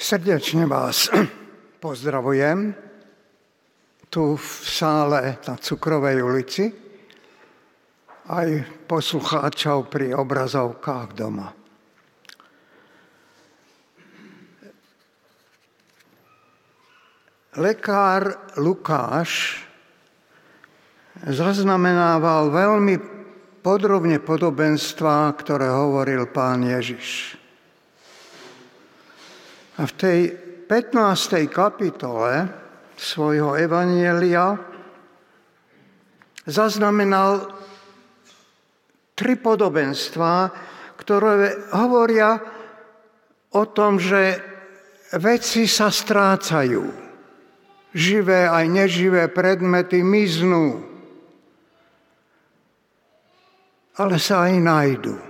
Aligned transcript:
Srdečne 0.00 0.64
vás 0.64 1.12
pozdravujem 1.84 2.72
tu 4.08 4.32
v 4.32 4.48
sále 4.64 5.36
na 5.44 5.60
Cukrovej 5.60 6.24
ulici 6.24 6.72
aj 8.32 8.48
poslucháčov 8.88 9.92
pri 9.92 10.16
obrazovkách 10.16 11.08
doma. 11.12 11.52
Lekár 17.60 18.56
Lukáš 18.56 19.60
zaznamenával 21.28 22.48
veľmi 22.48 22.96
podrobne 23.60 24.16
podobenstva, 24.16 25.28
ktoré 25.36 25.68
hovoril 25.68 26.24
pán 26.32 26.64
Ježiš. 26.64 27.39
A 29.80 29.88
v 29.88 29.94
tej 29.96 30.20
15. 30.68 31.48
kapitole 31.48 32.44
svojho 33.00 33.56
evanielia 33.56 34.52
zaznamenal 36.44 37.48
tri 39.16 39.40
podobenstvá, 39.40 40.52
ktoré 41.00 41.72
hovoria 41.72 42.36
o 43.56 43.64
tom, 43.72 43.96
že 43.96 44.36
veci 45.16 45.64
sa 45.64 45.88
strácajú. 45.88 46.84
Živé 47.96 48.52
aj 48.52 48.64
neživé 48.68 49.32
predmety 49.32 50.04
miznú, 50.04 50.76
ale 53.96 54.20
sa 54.20 54.44
aj 54.44 54.54
nájdú. 54.60 55.29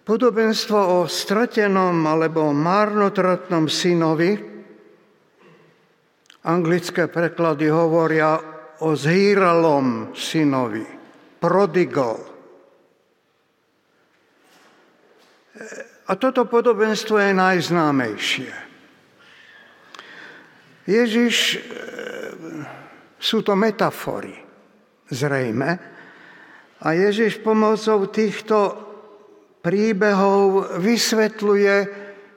Podobenstvo 0.00 0.78
o 0.80 0.98
stratenom 1.04 2.08
alebo 2.08 2.50
marnotratnom 2.56 3.68
synovi, 3.68 4.32
anglické 6.48 7.06
preklady 7.06 7.68
hovoria 7.68 8.40
o 8.80 8.96
zhýralom 8.96 10.16
synovi, 10.16 10.88
prodigal. 11.36 12.16
A 16.08 16.12
toto 16.16 16.48
podobenstvo 16.48 17.20
je 17.20 17.30
najznámejšie. 17.36 18.52
Ježiš, 20.90 21.36
e, 21.54 21.58
sú 23.20 23.46
to 23.46 23.54
metafory, 23.54 24.34
zrejme, 25.06 25.70
a 26.80 26.88
Ježiš 26.96 27.44
pomocou 27.44 28.08
týchto 28.08 28.89
príbehov 29.60 30.80
vysvetľuje 30.80 31.76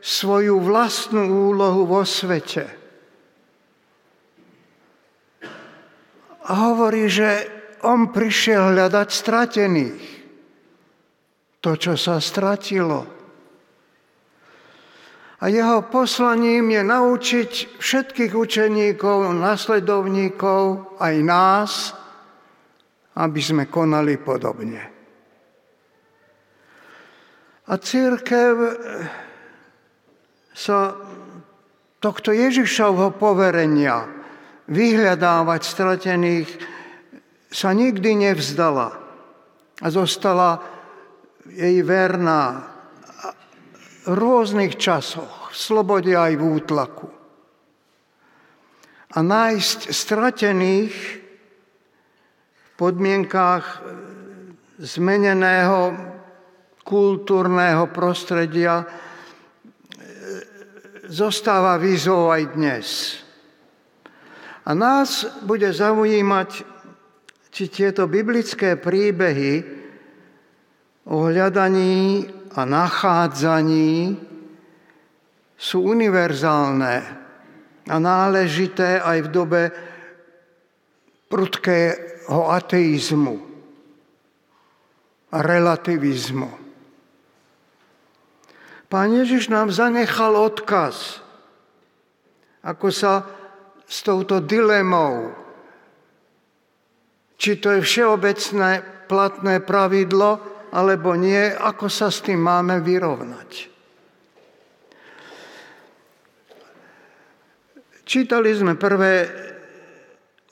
svoju 0.03 0.59
vlastnú 0.59 1.51
úlohu 1.55 1.87
vo 1.87 2.03
svete. 2.03 2.67
A 6.43 6.51
hovorí, 6.69 7.07
že 7.07 7.47
on 7.87 8.11
prišiel 8.11 8.75
hľadať 8.75 9.07
stratených. 9.07 10.03
To, 11.63 11.79
čo 11.79 11.95
sa 11.95 12.19
stratilo. 12.19 13.07
A 15.39 15.47
jeho 15.47 15.87
poslaním 15.87 16.75
je 16.75 16.83
naučiť 16.83 17.51
všetkých 17.79 18.31
učeníkov, 18.35 19.31
nasledovníkov, 19.31 20.95
aj 20.99 21.15
nás, 21.23 21.71
aby 23.15 23.39
sme 23.43 23.67
konali 23.71 24.19
podobne. 24.19 24.92
A 27.63 27.79
církev 27.79 28.55
eh, 28.59 28.71
sa 30.51 30.99
tohto 32.03 32.35
Ježišovho 32.35 33.15
poverenia 33.15 34.03
vyhľadávať 34.67 35.61
stratených 35.63 36.49
sa 37.47 37.71
nikdy 37.71 38.27
nevzdala 38.27 38.91
a 39.79 39.87
zostala 39.87 40.59
jej 41.47 41.79
verná 41.87 42.67
v 44.03 44.11
rôznych 44.11 44.75
časoch, 44.75 45.51
v 45.51 45.55
slobode 45.55 46.11
aj 46.11 46.35
v 46.35 46.43
útlaku. 46.43 47.07
A 49.13 49.17
nájsť 49.23 49.79
stratených 49.95 50.95
v 52.59 52.69
podmienkách 52.75 53.63
eh, 53.63 53.79
zmeneného 54.83 56.11
kultúrneho 56.83 57.89
prostredia 57.89 58.83
e, 58.83 58.85
zostáva 61.07 61.79
výzvou 61.79 62.29
aj 62.29 62.43
dnes. 62.53 62.87
A 64.63 64.71
nás 64.71 65.27
bude 65.43 65.67
zaujímať, 65.71 66.63
či 67.53 67.63
tieto 67.69 68.07
biblické 68.07 68.79
príbehy 68.79 69.63
o 71.05 71.27
hľadaní 71.27 72.25
a 72.55 72.63
nachádzaní 72.63 74.17
sú 75.53 75.77
univerzálne 75.83 76.95
a 77.83 77.95
náležité 77.99 79.03
aj 79.03 79.17
v 79.27 79.29
dobe 79.29 79.61
prudkého 81.27 82.41
ateizmu 82.49 83.35
a 85.33 85.37
relativizmu. 85.43 86.62
Pán 88.93 89.09
Ježiš 89.09 89.49
nám 89.49 89.73
zanechal 89.73 90.37
odkaz, 90.37 91.17
ako 92.61 92.93
sa 92.93 93.25
s 93.89 94.05
touto 94.05 94.37
dilemou, 94.37 95.33
či 97.33 97.57
to 97.57 97.73
je 97.73 97.81
všeobecné 97.81 98.85
platné 99.09 99.65
pravidlo, 99.65 100.37
alebo 100.69 101.17
nie, 101.17 101.41
ako 101.41 101.89
sa 101.89 102.13
s 102.13 102.21
tým 102.21 102.37
máme 102.37 102.85
vyrovnať. 102.85 103.49
Čítali 108.05 108.53
sme 108.53 108.77
prvé 108.77 109.25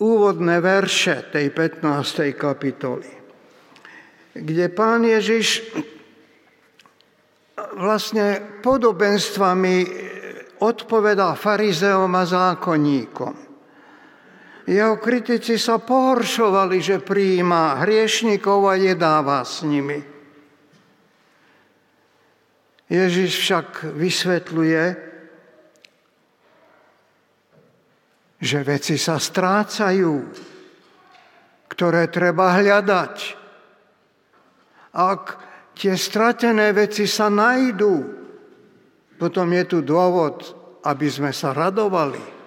úvodné 0.01 0.57
verše 0.65 1.29
tej 1.29 1.53
15. 1.53 2.33
kapitoly, 2.33 3.09
kde 4.33 4.65
pán 4.73 5.05
Ježiš 5.05 5.61
vlastne 7.77 8.59
podobenstvami 8.61 9.75
odpovedá 10.61 11.33
farizeom 11.33 12.11
a 12.13 12.23
zákonníkom. 12.23 13.35
Jeho 14.69 14.95
kritici 15.01 15.57
sa 15.57 15.81
pohoršovali, 15.81 16.77
že 16.77 17.01
prijíma 17.01 17.81
hriešnikov 17.81 18.69
a 18.69 18.77
jedáva 18.77 19.41
s 19.41 19.65
nimi. 19.65 19.99
Ježiš 22.91 23.31
však 23.41 23.67
vysvetľuje, 23.95 24.83
že 28.41 28.59
veci 28.67 28.95
sa 28.99 29.15
strácajú, 29.17 30.13
ktoré 31.71 32.11
treba 32.11 32.57
hľadať. 32.57 33.15
Ak 34.91 35.23
tie 35.75 35.95
stratené 35.95 36.71
veci 36.75 37.07
sa 37.07 37.27
najdú. 37.29 37.95
Potom 39.21 39.47
je 39.53 39.63
tu 39.69 39.79
dôvod, 39.85 40.41
aby 40.81 41.07
sme 41.07 41.29
sa 41.29 41.53
radovali. 41.53 42.41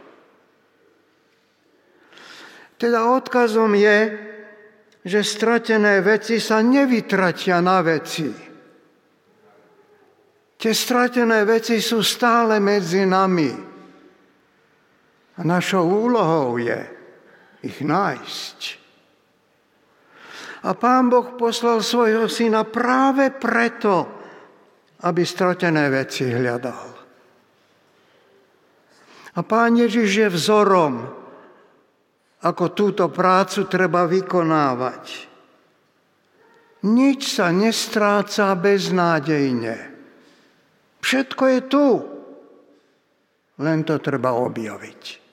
Teda 2.74 3.06
odkazom 3.06 3.78
je, 3.78 3.98
že 5.04 5.20
stratené 5.22 6.02
veci 6.02 6.42
sa 6.42 6.58
nevytratia 6.64 7.62
na 7.62 7.78
veci. 7.84 8.28
Tie 10.58 10.72
stratené 10.72 11.44
veci 11.44 11.78
sú 11.78 12.00
stále 12.00 12.56
medzi 12.59 13.04
nami. 13.04 13.53
A 15.34 15.41
našou 15.42 16.09
úlohou 16.09 16.56
je 16.56 16.78
ich 17.66 17.84
nájsť. 17.84 18.84
A 20.65 20.72
pán 20.72 21.13
Boh 21.13 21.37
poslal 21.37 21.84
svojho 21.84 22.25
syna 22.25 22.65
práve 22.65 23.28
preto, 23.37 24.09
aby 25.05 25.21
stratené 25.21 25.93
veci 25.93 26.25
hľadal. 26.25 26.89
A 29.34 29.41
pán 29.45 29.77
Ježiš 29.77 30.11
je 30.25 30.28
vzorom, 30.33 31.05
ako 32.45 32.65
túto 32.72 33.13
prácu 33.13 33.69
treba 33.69 34.09
vykonávať. 34.09 35.05
Nič 36.84 37.41
sa 37.41 37.49
nestráca 37.49 38.53
beznádejne. 38.57 39.77
Všetko 41.01 41.43
je 41.49 41.61
tu, 41.69 41.87
len 43.61 43.84
to 43.84 43.97
treba 44.01 44.37
objaviť. 44.37 45.23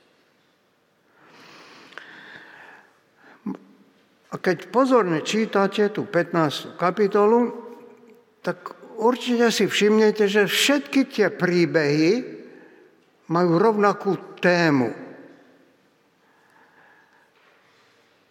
A 4.31 4.39
keď 4.39 4.71
pozorne 4.71 5.19
čítate 5.27 5.91
tú 5.91 6.07
15. 6.07 6.79
kapitolu, 6.79 7.51
tak 8.39 8.71
určite 8.95 9.51
si 9.51 9.67
všimnete, 9.67 10.23
že 10.31 10.47
všetky 10.47 11.11
tie 11.11 11.27
príbehy 11.27 12.39
majú 13.27 13.51
rovnakú 13.59 14.39
tému, 14.39 14.91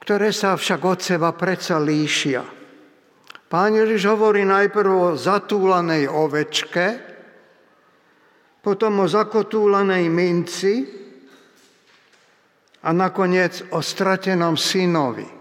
ktoré 0.00 0.32
sa 0.32 0.56
však 0.56 0.80
od 0.80 0.98
seba 1.04 1.36
predsa 1.36 1.76
líšia. 1.76 2.42
Pán 3.50 3.74
Ježiš 3.76 4.08
hovorí 4.08 4.46
najprv 4.46 4.92
o 4.94 5.18
zatúlanej 5.18 6.08
ovečke, 6.08 6.86
potom 8.60 9.04
o 9.04 9.06
zakotúlanej 9.08 10.06
minci 10.08 10.74
a 12.84 12.88
nakoniec 12.92 13.72
o 13.72 13.80
stratenom 13.80 14.54
synovi. 14.56 15.39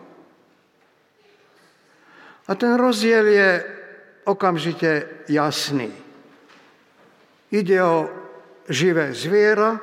A 2.50 2.57
ten 2.57 2.74
rozdiel 2.74 3.25
je 3.30 3.50
okamžite 4.25 5.22
jasný. 5.30 5.94
Ide 7.54 7.78
o 7.81 8.10
živé 8.66 9.13
zviera, 9.13 9.78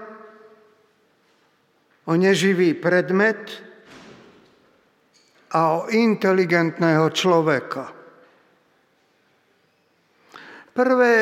o 2.06 2.12
neživý 2.14 2.74
predmet 2.74 3.42
a 5.54 5.60
o 5.78 5.80
inteligentného 5.90 7.06
človeka. 7.10 7.90
Prvé 10.74 11.14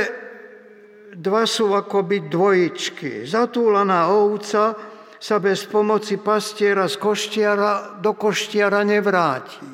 dva 1.15 1.45
sú 1.45 1.77
akoby 1.77 2.29
dvojičky. 2.29 3.29
Zatúlaná 3.29 4.09
ovca 4.13 4.77
sa 5.21 5.37
bez 5.41 5.65
pomoci 5.69 6.21
pastiera 6.21 6.89
z 6.89 6.97
koštiara 7.01 8.01
do 8.01 8.13
koštiara 8.13 8.85
nevráti. 8.85 9.74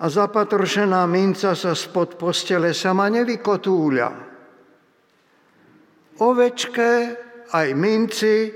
A 0.00 0.08
zapatrošená 0.08 1.04
minca 1.04 1.52
sa 1.52 1.76
spod 1.76 2.16
postele 2.16 2.72
sama 2.72 3.12
nevykotúľa. 3.12 4.10
Ovečke 6.24 6.90
aj 7.52 7.68
minci 7.76 8.48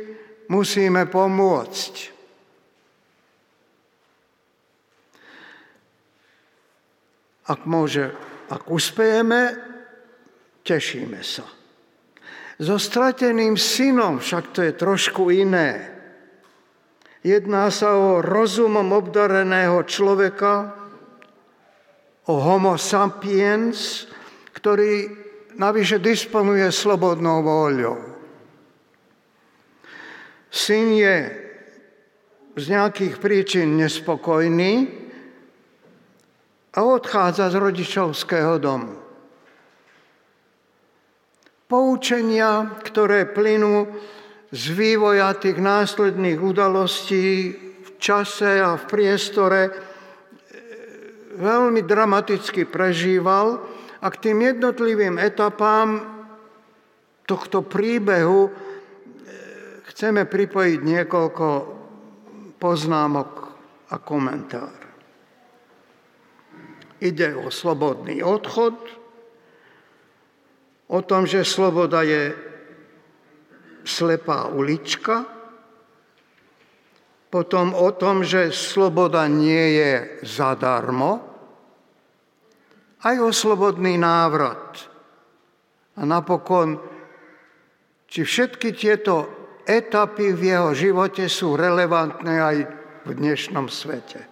musíme 0.49 1.05
pomôcť. 1.05 1.95
Ak 7.45 7.69
môže, 7.69 8.09
ak 8.49 8.65
uspejeme, 8.73 9.43
tešíme 10.65 11.21
sa. 11.21 11.45
So 12.57 12.81
strateným 12.81 13.61
synom 13.61 14.17
však 14.17 14.45
to 14.57 14.61
je 14.65 14.73
trošku 14.73 15.29
iné. 15.29 15.93
Jedná 17.25 17.69
sa 17.69 17.97
o 17.97 18.25
rozumom 18.25 18.97
obdareného 18.97 19.81
človeka, 19.85 20.84
o 22.29 22.35
homo 22.41 22.81
sapiens, 22.81 24.09
ktorý 24.57 25.11
navyše 25.61 26.01
disponuje 26.01 26.65
slobodnou 26.73 27.45
voľou. 27.45 27.99
Syn 30.49 30.95
je 30.95 31.17
z 32.55 32.65
nejakých 32.71 33.19
príčin 33.19 33.75
nespokojný 33.75 34.87
a 36.75 36.81
odchádza 36.83 37.51
z 37.51 37.57
rodičovského 37.59 38.63
domu 38.63 39.05
poučenia, 41.75 42.79
ktoré 42.87 43.27
plynú 43.27 43.89
z 44.55 44.63
vývoja 44.71 45.35
tých 45.35 45.59
následných 45.59 46.39
udalostí 46.39 47.51
v 47.57 47.89
čase 47.99 48.63
a 48.63 48.79
v 48.79 48.85
priestore, 48.87 49.61
veľmi 51.35 51.83
dramaticky 51.83 52.67
prežíval 52.67 53.63
a 54.01 54.07
k 54.11 54.31
tým 54.31 54.39
jednotlivým 54.55 55.19
etapám 55.19 56.03
tohto 57.25 57.65
príbehu 57.65 58.49
e, 58.49 58.51
chceme 59.91 60.29
pripojiť 60.29 60.79
niekoľko 60.81 61.47
poznámok 62.61 63.31
a 63.91 63.97
komentár. 64.01 64.77
Ide 67.05 67.37
o 67.37 67.53
slobodný 67.53 68.25
odchod, 68.25 68.77
o 70.89 71.01
tom, 71.05 71.27
že 71.29 71.45
sloboda 71.45 72.05
je 72.07 72.33
slepá 73.85 74.49
ulička, 74.49 75.34
potom 77.35 77.75
o 77.75 77.91
tom, 77.91 78.23
že 78.23 78.55
sloboda 78.55 79.27
nie 79.27 79.83
je 79.83 80.23
zadarmo, 80.23 81.19
aj 83.03 83.17
o 83.19 83.35
slobodný 83.35 83.99
návrat. 83.99 84.79
A 85.99 86.07
napokon, 86.07 86.79
či 88.07 88.23
všetky 88.23 88.71
tieto 88.79 89.27
etapy 89.67 90.31
v 90.31 90.55
jeho 90.55 90.71
živote 90.79 91.27
sú 91.27 91.59
relevantné 91.59 92.35
aj 92.39 92.57
v 93.03 93.11
dnešnom 93.11 93.67
svete. 93.67 94.23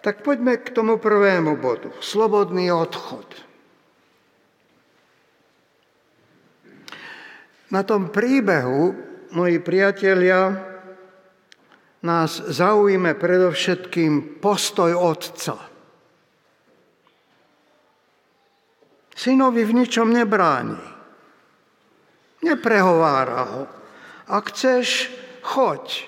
Tak 0.00 0.24
poďme 0.24 0.64
k 0.64 0.72
tomu 0.72 0.96
prvému 0.96 1.60
bodu. 1.60 1.92
Slobodný 2.00 2.72
odchod. 2.72 3.28
Na 7.68 7.84
tom 7.84 8.08
príbehu, 8.08 8.96
moji 9.36 9.60
priatelia, 9.60 10.72
nás 12.04 12.44
zaujíme 12.44 13.16
predovšetkým 13.16 14.38
postoj 14.44 14.92
otca. 14.92 15.56
Synovi 19.14 19.64
v 19.64 19.72
ničom 19.72 20.12
nebráni. 20.12 20.76
Neprehovára 22.44 23.42
ho. 23.48 23.62
Ak 24.28 24.52
chceš, 24.52 25.08
choď. 25.40 26.04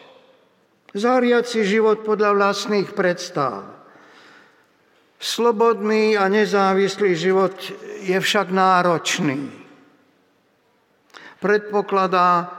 Zariať 0.92 1.44
si 1.48 1.60
život 1.64 2.04
podľa 2.04 2.36
vlastných 2.36 2.92
predstav. 2.92 3.64
Slobodný 5.16 6.20
a 6.20 6.28
nezávislý 6.28 7.16
život 7.16 7.56
je 8.04 8.16
však 8.20 8.52
náročný 8.52 9.66
predpokladá 11.40 12.50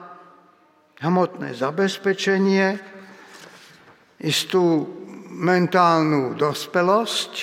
hmotné 1.02 1.54
zabezpečenie, 1.54 2.80
istú 4.22 4.90
mentálnu 5.38 6.34
dospelosť, 6.34 7.34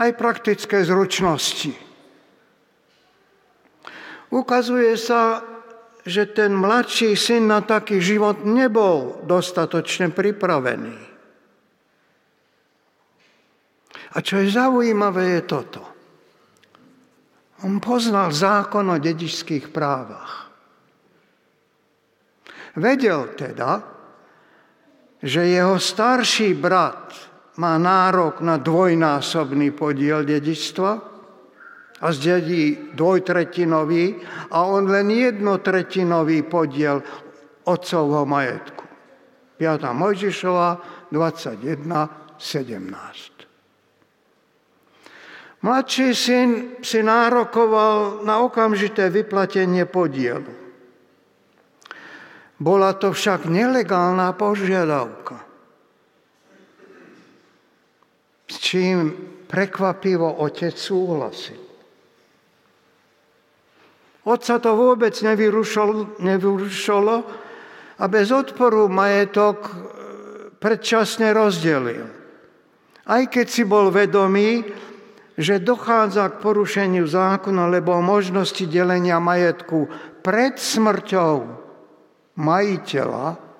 aj 0.00 0.10
praktické 0.16 0.80
zručnosti. 0.82 1.76
Ukazuje 4.32 4.96
sa, 4.96 5.44
že 6.02 6.32
ten 6.32 6.56
mladší 6.56 7.14
syn 7.14 7.52
na 7.52 7.60
taký 7.60 8.00
život 8.00 8.42
nebol 8.48 9.20
dostatočne 9.28 10.08
pripravený. 10.08 10.96
A 14.12 14.16
čo 14.20 14.40
je 14.40 14.48
zaujímavé, 14.48 15.40
je 15.40 15.42
toto. 15.44 15.82
On 17.62 17.78
poznal 17.78 18.32
zákon 18.34 18.88
o 18.90 18.98
dedičských 18.98 19.70
právach. 19.70 20.50
Vedel 22.74 23.36
teda, 23.36 23.91
že 25.22 25.46
jeho 25.46 25.78
starší 25.78 26.54
brat 26.58 27.14
má 27.56 27.78
nárok 27.78 28.42
na 28.42 28.58
dvojnásobný 28.58 29.70
podiel 29.70 30.26
dedičstva 30.26 30.90
a 32.02 32.06
zdedí 32.10 32.90
dvojtretinový 32.98 34.18
a 34.50 34.66
on 34.66 34.90
len 34.90 35.10
jednotretinový 35.10 36.42
podiel 36.42 37.02
otcovho 37.62 38.26
majetku. 38.26 38.84
5. 39.62 39.94
Mojžišova 39.94 40.68
21, 41.14 42.34
17. 42.34 43.32
Mladší 45.62 46.10
syn 46.10 46.48
si 46.82 47.06
nárokoval 47.06 48.26
na 48.26 48.42
okamžité 48.42 49.06
vyplatenie 49.06 49.86
podielu. 49.86 50.61
Bola 52.62 52.94
to 52.94 53.10
však 53.10 53.50
nelegálna 53.50 54.30
požiadavka. 54.38 55.34
S 58.46 58.54
čím 58.62 59.10
prekvapivo 59.50 60.38
otec 60.38 60.78
súhlasil. 60.78 61.58
Otca 64.22 64.62
to 64.62 64.78
vôbec 64.78 65.18
nevyrušilo 66.22 67.16
a 67.98 68.04
bez 68.06 68.30
odporu 68.30 68.86
majetok 68.86 69.58
e, 69.66 69.72
predčasne 70.62 71.34
rozdelil. 71.34 72.06
Aj 73.02 73.26
keď 73.26 73.46
si 73.50 73.66
bol 73.66 73.90
vedomý, 73.90 74.62
že 75.34 75.58
dochádza 75.58 76.30
k 76.30 76.38
porušeniu 76.38 77.02
zákona, 77.02 77.66
lebo 77.66 77.98
možnosti 77.98 78.62
delenia 78.70 79.18
majetku 79.18 79.90
pred 80.22 80.54
smrťou 80.54 81.61
majiteľa 82.36 83.52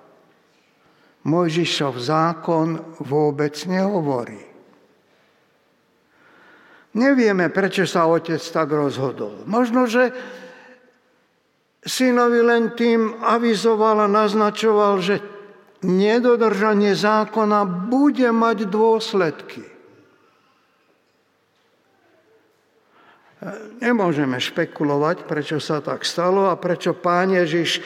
Mojžišov 1.23 1.95
zákon 2.02 2.99
vôbec 2.99 3.55
nehovorí. 3.71 4.43
Nevieme, 6.93 7.49
prečo 7.49 7.87
sa 7.87 8.11
otec 8.11 8.43
tak 8.43 8.69
rozhodol. 8.75 9.47
Možno, 9.47 9.87
že 9.87 10.12
synovi 11.87 12.43
len 12.43 12.75
tým 12.76 13.23
avizoval 13.23 14.05
a 14.05 14.11
naznačoval, 14.11 15.00
že 15.00 15.25
nedodržanie 15.83 16.93
zákona 16.93 17.88
bude 17.88 18.29
mať 18.29 18.69
dôsledky. 18.69 19.62
Nemôžeme 23.83 24.38
špekulovať, 24.38 25.26
prečo 25.26 25.59
sa 25.59 25.83
tak 25.83 26.07
stalo 26.07 26.47
a 26.47 26.55
prečo 26.55 26.95
pán 26.95 27.35
Ježiš 27.35 27.83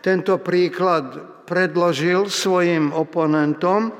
tento 0.00 0.40
príklad 0.40 1.20
predložil 1.44 2.32
svojim 2.32 2.90
oponentom. 2.96 3.88
E, 3.88 3.92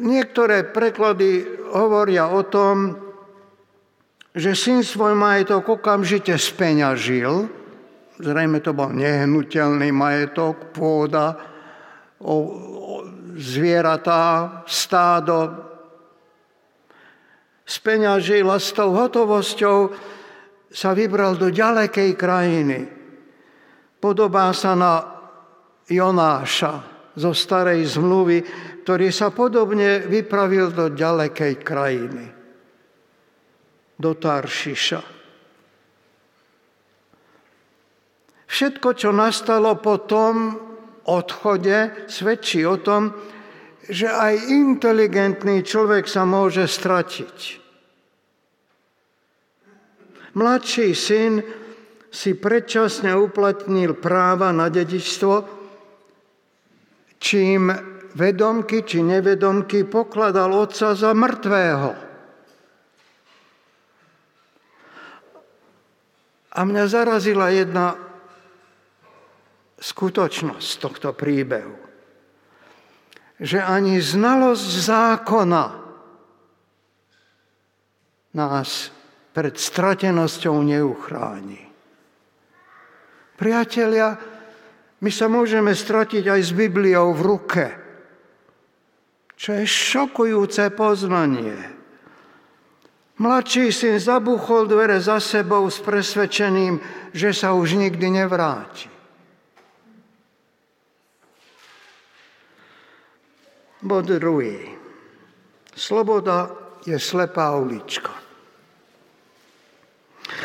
niektoré 0.00 0.64
preklady 0.72 1.44
hovoria 1.70 2.32
o 2.32 2.42
tom, 2.48 2.96
že 4.32 4.54
syn 4.54 4.80
svoj 4.86 5.12
majetok 5.18 5.80
okamžite 5.80 6.32
speňažil, 6.38 7.50
zrejme 8.22 8.62
to 8.62 8.70
bol 8.72 8.88
nehnuteľný 8.94 9.90
majetok, 9.90 10.70
pôda, 10.70 11.34
zvieratá, 13.34 14.62
stádo, 14.70 15.66
speňažil 17.66 18.46
a 18.50 18.58
s 18.58 18.70
tou 18.70 18.94
hotovosťou 18.94 19.78
sa 20.70 20.90
vybral 20.94 21.34
do 21.34 21.50
ďalekej 21.50 22.10
krajiny. 22.14 22.99
Podobá 24.00 24.48
sa 24.56 24.72
na 24.72 25.04
Jonáša 25.84 26.72
zo 27.12 27.36
starej 27.36 27.84
zmluvy, 27.84 28.40
ktorý 28.80 29.12
sa 29.12 29.28
podobne 29.28 30.00
vypravil 30.08 30.72
do 30.72 30.88
ďalekej 30.88 31.54
krajiny, 31.60 32.26
do 34.00 34.10
Taršiša. 34.16 35.02
Všetko, 38.50 38.88
čo 38.98 39.12
nastalo 39.12 39.78
po 39.78 40.00
tom 40.08 40.58
odchode, 41.06 42.08
svedčí 42.10 42.64
o 42.66 42.80
tom, 42.82 43.14
že 43.86 44.10
aj 44.10 44.50
inteligentný 44.50 45.62
človek 45.62 46.08
sa 46.08 46.26
môže 46.26 46.66
stratiť. 46.66 47.36
Mladší 50.34 50.94
syn 50.94 51.42
si 52.10 52.34
predčasne 52.34 53.14
uplatnil 53.14 53.94
práva 53.94 54.50
na 54.50 54.66
dedičstvo, 54.66 55.34
čím 57.22 57.70
vedomky 58.18 58.82
či 58.82 59.06
nevedomky 59.06 59.86
pokladal 59.86 60.50
otca 60.50 60.98
za 60.98 61.14
mŕtvého. 61.14 61.90
A 66.50 66.60
mňa 66.66 66.84
zarazila 66.90 67.54
jedna 67.54 67.94
skutočnosť 69.78 70.68
tohto 70.82 71.14
príbehu. 71.14 71.78
Že 73.40 73.62
ani 73.62 74.02
znalosť 74.02 74.70
zákona 74.82 75.64
nás 78.34 78.90
pred 79.30 79.54
stratenosťou 79.54 80.58
neuchráni. 80.60 81.69
Priatelia, 83.40 84.20
my 85.00 85.08
sa 85.08 85.24
môžeme 85.32 85.72
stratiť 85.72 86.28
aj 86.28 86.40
s 86.44 86.52
Bibliou 86.52 87.16
v 87.16 87.20
ruke, 87.24 87.64
čo 89.32 89.56
je 89.56 89.64
šokujúce 89.64 90.68
poznanie. 90.76 91.56
Mladší 93.16 93.72
syn 93.72 93.96
zabuchol 93.96 94.68
dvere 94.68 95.00
za 95.00 95.16
sebou 95.24 95.64
s 95.72 95.80
presvedčením, 95.80 96.84
že 97.16 97.32
sa 97.32 97.56
už 97.56 97.80
nikdy 97.80 98.20
nevráti. 98.20 98.92
Bod 103.80 104.04
druhý. 104.04 104.76
Sloboda 105.72 106.52
je 106.84 107.00
slepá 107.00 107.56
ulička. 107.56 108.19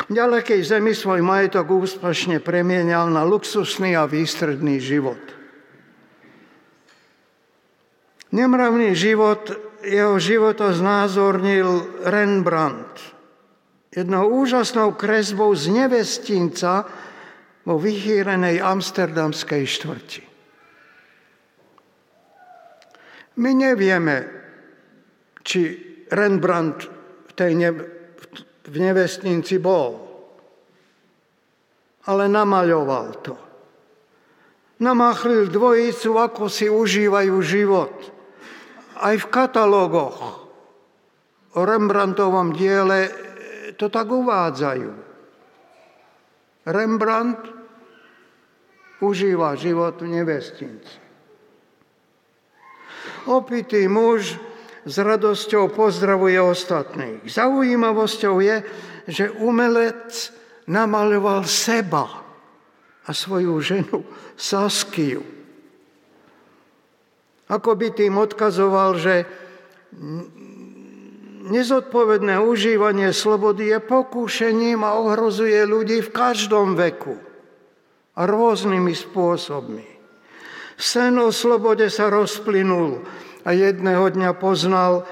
Ďalekej 0.06 0.60
zemi 0.62 0.94
svoj 0.94 1.22
majetok 1.22 1.66
úspešne 1.70 2.38
premienial 2.38 3.10
na 3.10 3.26
luxusný 3.26 3.98
a 3.98 4.06
výstredný 4.06 4.78
život. 4.78 5.20
Nemravný 8.30 8.92
život 8.94 9.50
jeho 9.86 10.18
života 10.18 10.74
znázornil 10.74 12.02
Rembrandt 12.04 13.16
jednou 13.96 14.28
úžasnou 14.44 14.92
kresbou 14.92 15.56
z 15.56 15.72
nevestinca 15.72 16.84
vo 17.64 17.80
vychýrenej 17.80 18.60
amsterdamskej 18.60 19.64
štvrti. 19.64 20.22
My 23.40 23.56
nevieme, 23.56 24.16
či 25.40 25.60
Rembrandt 26.12 26.88
v 27.26 27.32
tej 27.32 27.52
ne- 27.56 27.95
v 28.66 28.74
nevestnici 28.76 29.62
bol. 29.62 30.02
Ale 32.06 32.30
namaľoval 32.30 33.06
to. 33.22 33.34
Namáchlil 34.76 35.48
dvojicu, 35.48 36.10
ako 36.20 36.52
si 36.52 36.68
užívajú 36.68 37.34
život. 37.40 37.94
Aj 39.00 39.16
v 39.16 39.26
katalógoch 39.32 40.46
o 41.56 41.60
Rembrandtovom 41.64 42.52
diele 42.52 43.08
to 43.80 43.88
tak 43.88 44.08
uvádzajú. 44.08 44.92
Rembrandt 46.66 47.40
užíva 49.00 49.56
život 49.56 50.00
v 50.00 50.20
nevestinci. 50.20 50.96
Opitý 53.26 53.90
muž 53.90 54.38
s 54.86 54.94
radosťou 55.02 55.74
pozdravuje 55.74 56.38
ostatných. 56.38 57.26
Zaujímavosťou 57.26 58.34
je, 58.38 58.56
že 59.10 59.34
umelec 59.42 60.30
namaloval 60.70 61.42
seba 61.42 62.22
a 63.02 63.10
svoju 63.10 63.58
ženu 63.58 64.06
Saskiu. 64.38 65.26
Ako 67.50 67.78
by 67.78 67.94
tým 67.94 68.18
odkazoval, 68.18 68.98
že 68.98 69.26
nezodpovedné 71.46 72.42
užívanie 72.42 73.14
slobody 73.14 73.70
je 73.74 73.78
pokúšením 73.82 74.82
a 74.82 74.98
ohrozuje 74.98 75.62
ľudí 75.66 76.02
v 76.02 76.10
každom 76.10 76.74
veku 76.74 77.14
a 78.18 78.22
rôznymi 78.26 78.94
spôsobmi. 78.94 79.86
Sen 80.76 81.14
o 81.22 81.30
slobode 81.30 81.86
sa 81.86 82.10
rozplynul 82.10 83.06
a 83.46 83.54
jedného 83.54 84.10
dňa 84.10 84.34
poznal, 84.34 85.06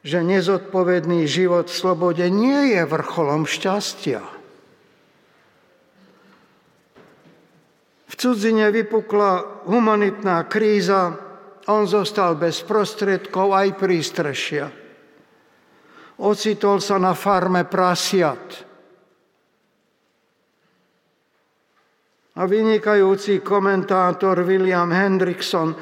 že 0.00 0.24
nezodpovedný 0.24 1.28
život 1.28 1.68
v 1.68 1.76
slobode 1.76 2.24
nie 2.32 2.72
je 2.72 2.82
vrcholom 2.88 3.44
šťastia. 3.44 4.24
V 8.08 8.14
cudzine 8.16 8.72
vypukla 8.72 9.64
humanitná 9.68 10.48
kríza, 10.48 11.20
on 11.68 11.84
zostal 11.84 12.36
bez 12.36 12.64
prostriedkov 12.64 13.52
aj 13.52 13.68
prístrešia. 13.76 14.66
Ocitol 16.20 16.80
sa 16.80 16.96
na 16.96 17.12
farme 17.12 17.64
prasiat. 17.68 18.44
A 22.34 22.42
vynikajúci 22.44 23.40
komentátor 23.40 24.44
William 24.44 24.90
Hendrickson 24.92 25.74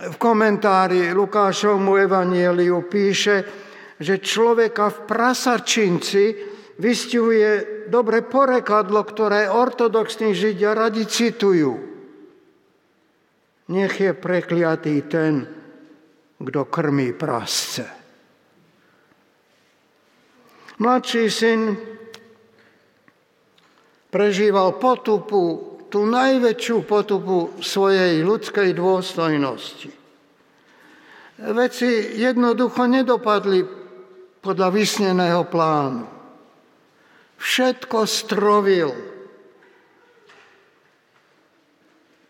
v 0.00 0.16
komentári 0.16 1.12
Lukášovmu 1.12 1.92
evanieliu 2.00 2.88
píše, 2.88 3.44
že 4.00 4.16
človeka 4.16 4.88
v 4.88 4.98
prasačinci 5.04 6.24
vystihuje 6.80 7.84
dobre 7.92 8.24
porekadlo, 8.24 9.04
ktoré 9.04 9.52
ortodoxní 9.52 10.32
židia 10.32 10.72
radi 10.72 11.04
citujú. 11.04 11.76
Nech 13.70 13.94
je 14.00 14.12
prekliatý 14.16 15.04
ten, 15.04 15.44
kto 16.40 16.60
krmí 16.72 17.12
prasce. 17.12 17.84
Mladší 20.80 21.24
syn 21.28 21.76
prežíval 24.08 24.80
potupu 24.80 25.76
tú 25.90 26.06
najväčšiu 26.06 26.86
potupu 26.86 27.58
svojej 27.58 28.22
ľudskej 28.22 28.72
dôstojnosti. 28.78 29.90
Veci 31.40 31.90
jednoducho 32.20 32.86
nedopadli 32.86 33.60
podľa 34.40 34.68
vysneného 34.70 35.42
plánu. 35.50 36.06
Všetko 37.40 37.98
strovil. 38.06 38.90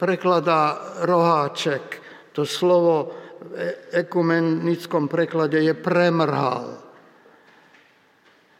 Prekladá 0.00 0.80
Roháček. 1.04 2.00
To 2.32 2.46
slovo 2.46 3.12
v 3.40 3.74
ekumenickom 3.90 5.10
preklade 5.10 5.60
je 5.60 5.74
premrhal. 5.74 6.89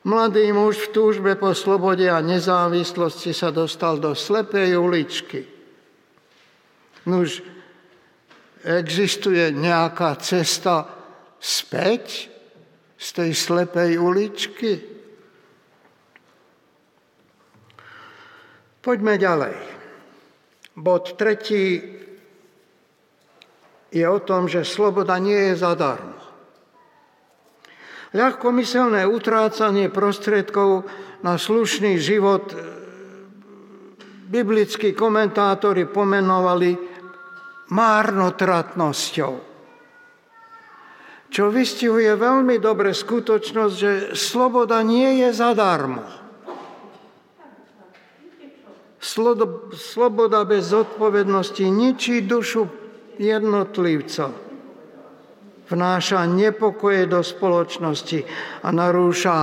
Mladý 0.01 0.49
muž 0.57 0.89
v 0.89 0.93
túžbe 0.97 1.37
po 1.37 1.53
slobode 1.53 2.09
a 2.09 2.25
nezávislosti 2.25 3.37
sa 3.37 3.53
dostal 3.53 4.01
do 4.01 4.17
slepej 4.17 4.81
uličky. 4.81 5.45
Nuž, 7.05 7.45
existuje 8.65 9.53
nejaká 9.53 10.17
cesta 10.17 10.89
späť 11.37 12.33
z 12.97 13.09
tej 13.13 13.31
slepej 13.37 14.01
uličky? 14.01 14.73
Poďme 18.81 19.21
ďalej. 19.21 19.57
Bod 20.81 21.21
tretí 21.21 21.77
je 23.93 24.05
o 24.09 24.19
tom, 24.25 24.49
že 24.49 24.65
sloboda 24.65 25.21
nie 25.21 25.53
je 25.53 25.61
zadarmo. 25.61 26.20
Ľahkomyselné 28.11 29.07
utrácanie 29.07 29.87
prostriedkov 29.87 30.83
na 31.23 31.39
slušný 31.39 31.95
život 32.03 32.51
e, 32.51 32.57
biblickí 34.27 34.99
komentátori 34.99 35.87
pomenovali 35.87 36.75
márnotratnosťou. 37.71 39.35
Čo 41.31 41.45
vystihuje 41.55 42.11
veľmi 42.19 42.59
dobre 42.59 42.91
skutočnosť, 42.91 43.75
že 43.79 43.93
sloboda 44.19 44.83
nie 44.83 45.23
je 45.23 45.31
zadarmo. 45.31 46.03
Sloboda 49.79 50.43
bez 50.43 50.75
zodpovednosti 50.75 51.63
ničí 51.63 52.27
dušu 52.27 52.67
jednotlivca 53.23 54.50
vnáša 55.71 56.27
nepokoje 56.27 57.07
do 57.07 57.23
spoločnosti 57.23 58.27
a 58.67 58.69
narúša 58.75 59.37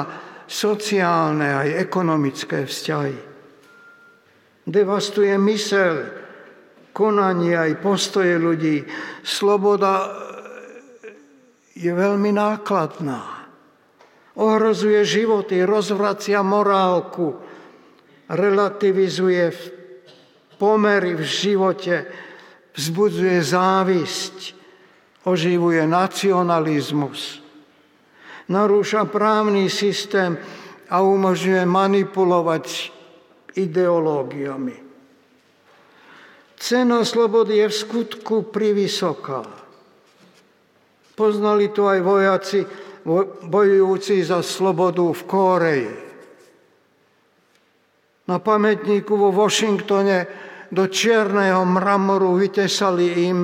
sociálne 0.48 1.48
aj 1.64 1.70
ekonomické 1.80 2.68
vzťahy. 2.68 3.18
Devastuje 4.68 5.32
mysel, 5.48 5.96
konanie 6.92 7.56
aj 7.56 7.80
postoje 7.80 8.36
ľudí. 8.36 8.84
Sloboda 9.24 10.12
je 11.78 11.92
veľmi 11.94 12.36
nákladná. 12.36 13.48
Ohrozuje 14.38 15.02
životy, 15.08 15.64
rozvracia 15.64 16.44
morálku, 16.44 17.38
relativizuje 18.28 19.50
pomery 20.60 21.16
v 21.16 21.24
živote, 21.24 21.96
vzbudzuje 22.74 23.38
závisť, 23.42 24.57
oživuje 25.28 25.84
nacionalizmus, 25.84 27.44
narúša 28.48 29.04
právny 29.12 29.68
systém 29.68 30.40
a 30.88 31.04
umožňuje 31.04 31.68
manipulovať 31.68 32.96
ideológiami. 33.60 34.88
Cena 36.58 37.04
slobody 37.04 37.60
je 37.62 37.68
v 37.70 37.76
skutku 37.76 38.36
privysoká. 38.50 39.44
Poznali 41.14 41.70
to 41.76 41.86
aj 41.86 42.00
vojaci 42.02 42.60
bojujúci 43.48 44.24
za 44.26 44.42
slobodu 44.42 45.06
v 45.12 45.22
Kóreji. 45.28 45.94
Na 48.28 48.38
pamätníku 48.44 49.16
vo 49.16 49.32
Washingtone 49.32 50.28
do 50.68 50.92
čierneho 50.92 51.64
mramoru 51.64 52.36
vytesali 52.36 53.24
im 53.32 53.38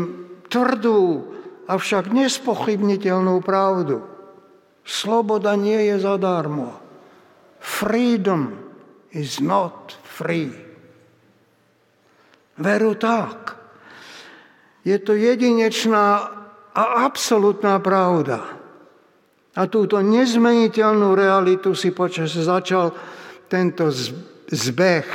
tvrdú 0.52 1.33
avšak 1.68 2.12
nespochybniteľnú 2.12 3.40
pravdu. 3.44 4.04
Sloboda 4.84 5.56
nie 5.56 5.92
je 5.92 5.96
zadarmo. 6.04 6.76
Freedom 7.64 8.60
is 9.16 9.40
not 9.40 9.96
free. 10.04 10.52
Veru 12.60 12.94
tak. 13.00 13.56
Je 14.84 15.00
to 15.00 15.16
jedinečná 15.16 16.08
a 16.76 16.84
absolútna 17.08 17.80
pravda. 17.80 18.44
A 19.54 19.70
túto 19.70 20.02
nezmeniteľnú 20.02 21.14
realitu 21.16 21.78
si 21.78 21.94
počas 21.94 22.34
začal 22.36 22.92
tento 23.48 23.88
zbeh, 24.50 25.08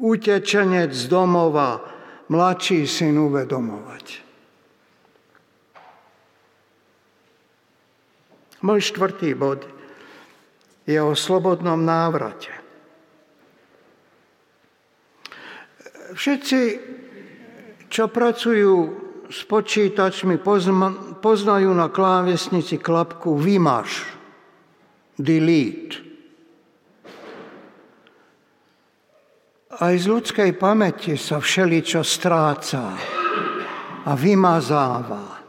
utečenec 0.00 0.90
z 0.96 1.04
domova, 1.12 1.78
mladší 2.32 2.88
syn 2.88 3.20
uvedomovať. 3.20 4.29
Môj 8.60 8.92
štvrtý 8.92 9.32
bod 9.32 9.64
je 10.84 11.00
o 11.00 11.16
slobodnom 11.16 11.80
návrate. 11.80 12.52
Všetci, 16.12 16.60
čo 17.88 18.10
pracujú 18.10 18.74
s 19.30 19.46
počítačmi, 19.46 20.42
poznajú 21.22 21.70
na 21.70 21.86
klávesnici 21.88 22.82
klapku 22.82 23.38
vymaž, 23.38 24.04
delete. 25.14 26.02
Aj 29.80 29.96
z 29.96 30.04
ľudskej 30.04 30.60
pamäti 30.60 31.16
sa 31.16 31.40
všeličo 31.40 32.04
stráca 32.04 32.92
a 34.04 34.12
vymazáva. 34.12 35.39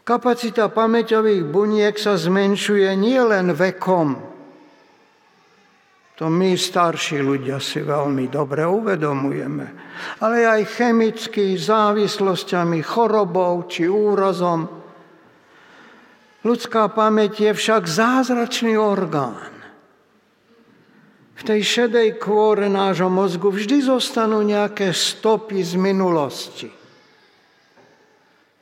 Kapacita 0.00 0.72
pamäťových 0.72 1.44
buniek 1.44 1.94
sa 2.00 2.16
zmenšuje 2.16 2.88
nielen 2.96 3.52
vekom. 3.52 4.16
To 6.16 6.28
my 6.28 6.52
starší 6.56 7.20
ľudia 7.20 7.60
si 7.60 7.80
veľmi 7.80 8.28
dobre 8.28 8.64
uvedomujeme. 8.64 9.66
Ale 10.20 10.44
aj 10.44 10.62
chemicky, 10.76 11.56
závislosťami, 11.56 12.80
chorobou 12.84 13.64
či 13.68 13.88
úrazom. 13.88 14.68
Ľudská 16.44 16.92
pamäť 16.92 17.48
je 17.48 17.52
však 17.56 17.84
zázračný 17.84 18.76
orgán. 18.76 19.52
V 21.40 21.42
tej 21.44 21.60
šedej 21.64 22.20
kôre 22.20 22.68
nášho 22.68 23.08
mozgu 23.08 23.48
vždy 23.48 23.84
zostanú 23.84 24.44
nejaké 24.44 24.92
stopy 24.92 25.64
z 25.64 25.76
minulosti 25.80 26.79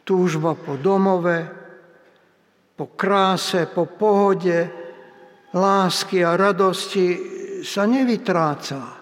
túžba 0.09 0.57
po 0.57 0.81
domove, 0.81 1.45
po 2.73 2.97
kráse, 2.97 3.69
po 3.69 3.85
pohode, 3.85 4.57
lásky 5.53 6.25
a 6.25 6.33
radosti 6.33 7.07
sa 7.61 7.85
nevytráca. 7.85 8.97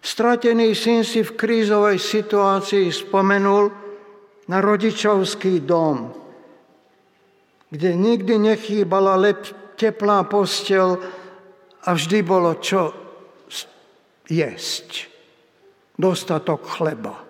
Stratený 0.00 0.72
syn 0.72 1.04
si 1.04 1.20
v 1.20 1.36
krízovej 1.36 2.00
situácii 2.00 2.88
spomenul 2.88 3.68
na 4.48 4.62
rodičovský 4.62 5.60
dom, 5.66 6.14
kde 7.68 7.90
nikdy 7.92 8.38
nechýbala 8.38 9.18
lep, 9.18 9.44
teplá 9.76 10.24
postel 10.24 10.96
a 11.84 11.90
vždy 11.92 12.18
bolo 12.22 12.56
čo 12.62 12.94
jesť. 14.30 15.10
Dostatok 15.98 16.62
chleba. 16.64 17.25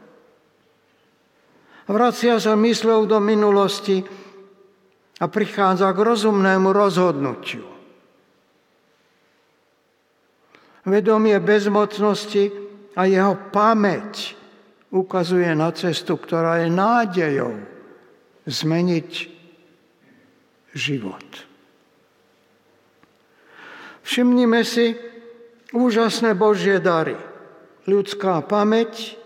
Vracia 1.86 2.42
sa 2.42 2.58
mysľou 2.58 3.06
do 3.06 3.18
minulosti 3.22 4.02
a 5.22 5.24
prichádza 5.30 5.94
k 5.94 5.98
rozumnému 6.02 6.74
rozhodnutiu. 6.74 7.66
Vedomie 10.86 11.38
bezmocnosti 11.42 12.50
a 12.94 13.06
jeho 13.06 13.34
pamäť 13.50 14.38
ukazuje 14.94 15.50
na 15.54 15.70
cestu, 15.74 16.14
ktorá 16.14 16.62
je 16.62 16.68
nádejou 16.70 17.54
zmeniť 18.46 19.10
život. 20.74 21.26
Všimnime 24.06 24.62
si 24.62 24.94
úžasné 25.74 26.38
Božie 26.38 26.78
dary. 26.78 27.18
Ľudská 27.90 28.38
pamäť, 28.46 29.18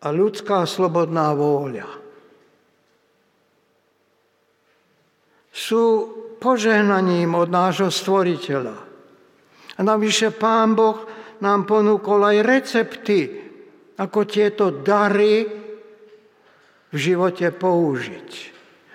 a 0.00 0.06
ľudská 0.08 0.64
slobodná 0.64 1.36
vôľa 1.36 2.00
sú 5.50 5.84
požehnaním 6.40 7.36
od 7.36 7.52
nášho 7.52 7.92
stvoriteľa. 7.92 8.78
A 9.76 9.80
navyše 9.84 10.32
Pán 10.32 10.72
Boh 10.72 11.04
nám 11.44 11.68
ponúkol 11.68 12.24
aj 12.24 12.36
recepty, 12.44 13.20
ako 14.00 14.24
tieto 14.24 14.72
dary 14.80 15.44
v 16.90 16.96
živote 16.96 17.52
použiť. 17.52 18.30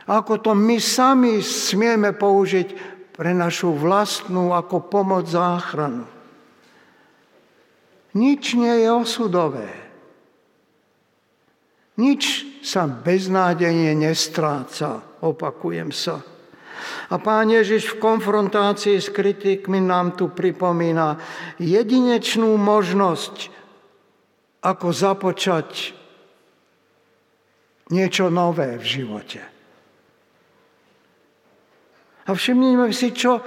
Ako 0.09 0.41
to 0.41 0.57
my 0.57 0.77
sami 0.81 1.41
smieme 1.41 2.13
použiť 2.13 2.67
pre 3.13 3.33
našu 3.33 3.73
vlastnú 3.77 4.53
ako 4.53 4.89
pomoc 4.89 5.29
záchranu. 5.29 6.05
Nič 8.15 8.57
nie 8.57 8.85
je 8.85 8.89
osudové. 8.89 9.84
Nič 11.95 12.43
sa 12.59 12.87
beznádejne 12.87 13.95
nestráca 13.95 15.15
Opakujem 15.25 15.89
sa. 15.89 16.21
A 17.09 17.17
pán 17.17 17.49
Ježiš 17.49 17.97
v 17.97 18.01
konfrontácii 18.03 19.01
s 19.01 19.09
kritikmi 19.09 19.81
nám 19.81 20.13
tu 20.13 20.29
pripomína 20.29 21.17
jedinečnú 21.57 22.53
možnosť, 22.61 23.49
ako 24.61 24.87
započať 24.93 25.97
niečo 27.89 28.29
nové 28.29 28.77
v 28.77 28.85
živote. 28.85 29.41
A 32.25 32.29
všimnime 32.33 32.89
si, 32.89 33.13
čo 33.13 33.41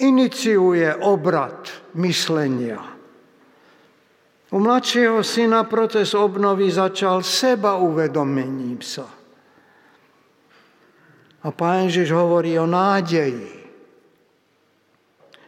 iniciuje 0.00 0.88
obrad 1.04 1.68
myslenia. 1.96 2.93
U 4.54 4.62
mladšieho 4.62 5.18
syna 5.26 5.66
proces 5.66 6.14
obnovy 6.14 6.70
začal 6.70 7.26
seba 7.26 7.74
uvedomením 7.74 8.78
sa. 8.78 9.10
A 11.42 11.50
pán 11.50 11.90
Ježiš 11.90 12.14
hovorí 12.14 12.54
o 12.54 12.62
nádeji. 12.62 13.50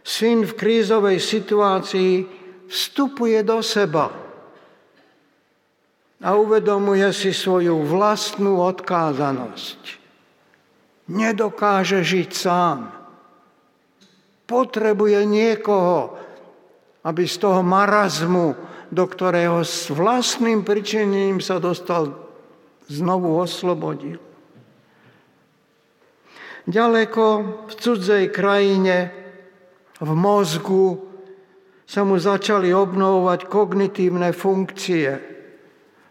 Syn 0.02 0.42
v 0.42 0.52
krízovej 0.58 1.22
situácii 1.22 2.26
vstupuje 2.66 3.46
do 3.46 3.62
seba 3.62 4.10
a 6.18 6.28
uvedomuje 6.34 7.06
si 7.14 7.30
svoju 7.30 7.86
vlastnú 7.86 8.58
odkázanosť. 8.58 9.80
Nedokáže 11.14 12.02
žiť 12.02 12.30
sám. 12.34 12.90
Potrebuje 14.50 15.22
niekoho, 15.22 16.18
aby 17.06 17.22
z 17.22 17.36
toho 17.38 17.62
marazmu, 17.62 18.74
do 18.90 19.04
ktorého 19.06 19.66
s 19.66 19.90
vlastným 19.90 20.62
pričinením 20.62 21.42
sa 21.42 21.58
dostal, 21.58 22.14
znovu 22.86 23.42
oslobodil. 23.42 24.22
Ďaleko 26.66 27.24
v 27.70 27.72
cudzej 27.78 28.24
krajine, 28.34 29.14
v 30.02 30.10
mozgu 30.12 30.98
sa 31.86 32.02
mu 32.02 32.18
začali 32.18 32.74
obnovovať 32.74 33.46
kognitívne 33.46 34.34
funkcie, 34.34 35.14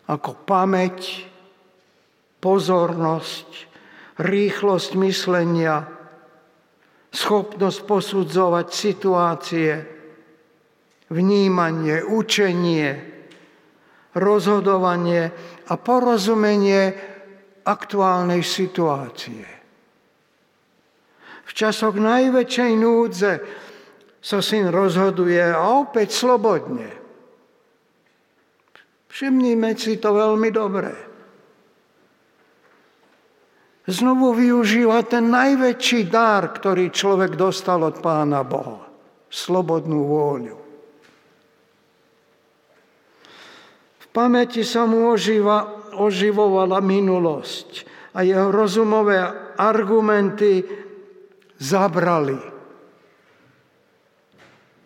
ako 0.08 0.32
pamäť, 0.48 1.28
pozornosť, 2.40 3.50
rýchlosť 4.24 4.92
myslenia, 5.04 5.92
schopnosť 7.12 7.80
posudzovať 7.84 8.68
situácie, 8.72 9.95
vnímanie, 11.16 12.04
učenie, 12.04 13.16
rozhodovanie 14.12 15.32
a 15.72 15.74
porozumenie 15.80 16.92
aktuálnej 17.64 18.44
situácie. 18.44 19.48
V 21.46 21.52
časoch 21.56 21.96
najväčšej 21.96 22.72
núdze 22.76 23.32
sa 24.20 24.40
syn 24.44 24.68
rozhoduje 24.74 25.40
a 25.40 25.80
opäť 25.80 26.12
slobodne. 26.12 26.90
Všimnime 29.08 29.72
si 29.80 29.96
to 29.96 30.12
veľmi 30.12 30.50
dobre. 30.52 30.92
Znovu 33.86 34.34
využíva 34.34 35.06
ten 35.06 35.30
najväčší 35.30 36.10
dar, 36.10 36.50
ktorý 36.50 36.90
človek 36.90 37.38
dostal 37.38 37.86
od 37.86 38.02
Pána 38.02 38.42
Boha. 38.42 38.82
Slobodnú 39.30 40.10
vôľu. 40.10 40.65
Pamäti 44.16 44.64
sa 44.64 44.88
mu 44.88 45.12
oživa, 45.12 45.92
oživovala 46.00 46.80
minulosť 46.80 47.84
a 48.16 48.24
jeho 48.24 48.48
rozumové 48.48 49.20
argumenty 49.60 50.64
zabrali 51.60 52.40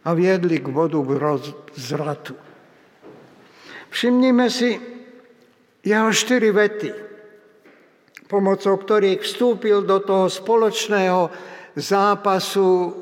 a 0.01 0.09
viedli 0.17 0.57
k 0.57 0.67
vodu 0.73 0.97
k 0.97 1.73
zratu. 1.77 2.33
Všimnime 3.93 4.49
si 4.49 4.77
jeho 5.85 6.09
štyri 6.09 6.49
vety, 6.49 6.89
pomocou 8.25 8.77
ktorých 8.77 9.21
vstúpil 9.21 9.85
do 9.85 10.01
toho 10.01 10.25
spoločného 10.29 11.29
zápasu 11.77 12.93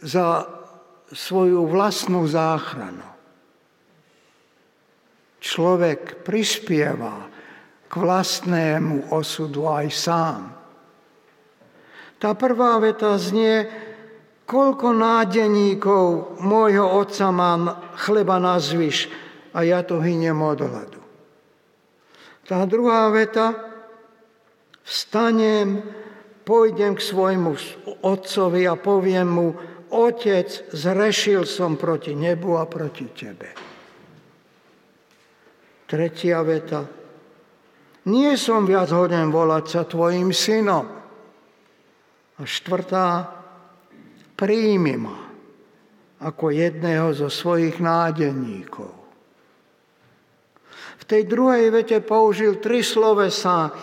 za 0.00 0.44
svoju 1.12 1.68
vlastnú 1.68 2.24
záchranu. 2.24 3.11
Človek 5.42 6.22
prispieva 6.22 7.26
k 7.90 7.92
vlastnému 7.98 9.10
osudu 9.10 9.66
aj 9.66 9.86
sám. 9.90 10.40
Tá 12.22 12.38
prvá 12.38 12.78
veta 12.78 13.18
znie, 13.18 13.66
koľko 14.46 14.94
nádeníkov 14.94 16.38
môjho 16.38 16.86
otca 16.86 17.34
mám 17.34 17.74
chleba 17.98 18.38
nazviš 18.38 19.10
a 19.50 19.66
ja 19.66 19.82
to 19.82 19.98
hyniem 19.98 20.38
od 20.38 20.62
hladu. 20.62 21.02
Tá 22.46 22.62
druhá 22.62 23.10
veta, 23.10 23.58
vstanem, 24.86 25.82
pôjdem 26.46 26.94
k 26.94 27.02
svojmu 27.02 27.58
otcovi 28.06 28.62
a 28.70 28.78
poviem 28.78 29.26
mu, 29.26 29.48
otec, 29.90 30.70
zrešil 30.70 31.42
som 31.50 31.74
proti 31.74 32.14
nebu 32.14 32.54
a 32.54 32.70
proti 32.70 33.10
tebe. 33.10 33.71
Tretia 35.92 36.40
veta, 36.40 36.88
nie 38.08 38.32
som 38.40 38.64
viac 38.64 38.88
hoden 38.88 39.28
volať 39.28 39.64
sa 39.68 39.82
tvojim 39.84 40.32
synom, 40.32 40.88
a 42.32 42.48
štvrtá, 42.48 43.28
príjmi 44.32 44.96
ma 44.96 45.18
ako 46.24 46.48
jedného 46.48 47.12
zo 47.12 47.28
svojich 47.28 47.76
nádenníkov. 47.76 48.88
V 50.96 51.04
tej 51.04 51.28
druhej 51.28 51.68
vete 51.68 52.00
použil 52.00 52.56
tri 52.62 52.80
slovesa, 52.80 53.74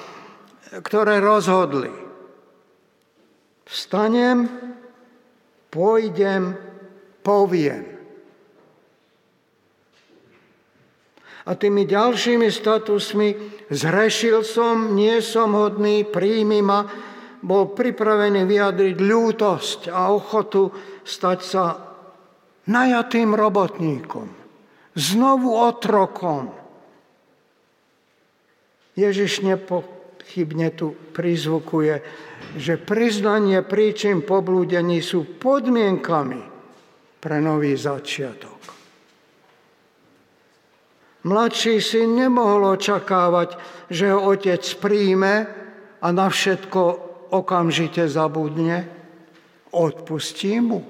ktoré 0.81 1.21
rozhodli. 1.21 1.93
Vstanem, 3.69 4.49
pôjdem, 5.69 6.57
poviem. 7.21 7.98
A 11.47 11.55
tými 11.55 11.87
ďalšími 11.87 12.51
statusmi 12.51 13.29
zrešil 13.71 14.43
som, 14.43 14.91
nie 14.91 15.23
som 15.23 15.55
hodný, 15.55 16.03
príjmi 16.03 16.59
ma, 16.59 16.83
bol 17.39 17.71
pripravený 17.71 18.43
vyjadriť 18.43 18.97
ľútosť 18.99 19.79
a 19.87 20.11
ochotu 20.11 20.67
stať 21.07 21.39
sa 21.39 21.63
najatým 22.67 23.31
robotníkom, 23.31 24.27
znovu 24.99 25.55
otrokom. 25.55 26.51
Ježiš 28.99 29.47
nepochybne 29.47 30.75
tu 30.75 30.91
prizvukuje, 31.15 32.03
že 32.59 32.75
priznanie 32.75 33.63
príčin 33.63 34.27
poblúdení 34.27 34.99
sú 34.99 35.39
podmienkami 35.39 36.41
pre 37.23 37.37
nový 37.39 37.79
začiatok. 37.79 38.78
Mladší 41.19 41.83
syn 41.83 42.15
nemohol 42.15 42.79
očakávať, 42.79 43.59
že 43.91 44.07
ho 44.15 44.31
otec 44.31 44.63
príjme 44.79 45.51
a 45.99 46.07
na 46.15 46.31
všetko 46.31 46.81
okamžite 47.35 48.07
zabudne, 48.07 48.87
odpustí 49.75 50.63
mu. 50.63 50.87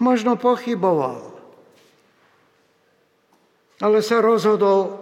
Možno 0.00 0.40
pochyboval, 0.40 1.36
ale 3.84 3.98
sa 4.00 4.18
rozhodol 4.24 4.96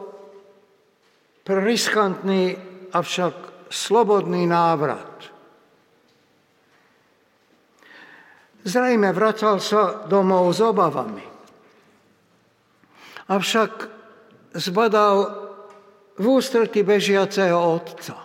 pre 1.46 1.62
riskantný, 1.62 2.58
avšak 2.92 3.34
slobodný 3.72 4.44
návrat. 4.44 5.32
Zrejme 8.62 9.10
vracal 9.16 9.58
sa 9.58 10.04
domov 10.06 10.52
s 10.52 10.60
obavami. 10.60 11.31
Avšak 13.30 13.72
zbadal 14.56 15.16
v 16.18 16.24
ústrety 16.26 16.82
bežiaceho 16.82 17.56
otca. 17.56 18.16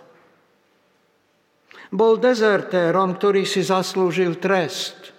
Bol 1.87 2.19
dezertérom, 2.19 3.15
ktorý 3.15 3.47
si 3.47 3.63
zaslúžil 3.63 4.37
trest. 4.41 5.15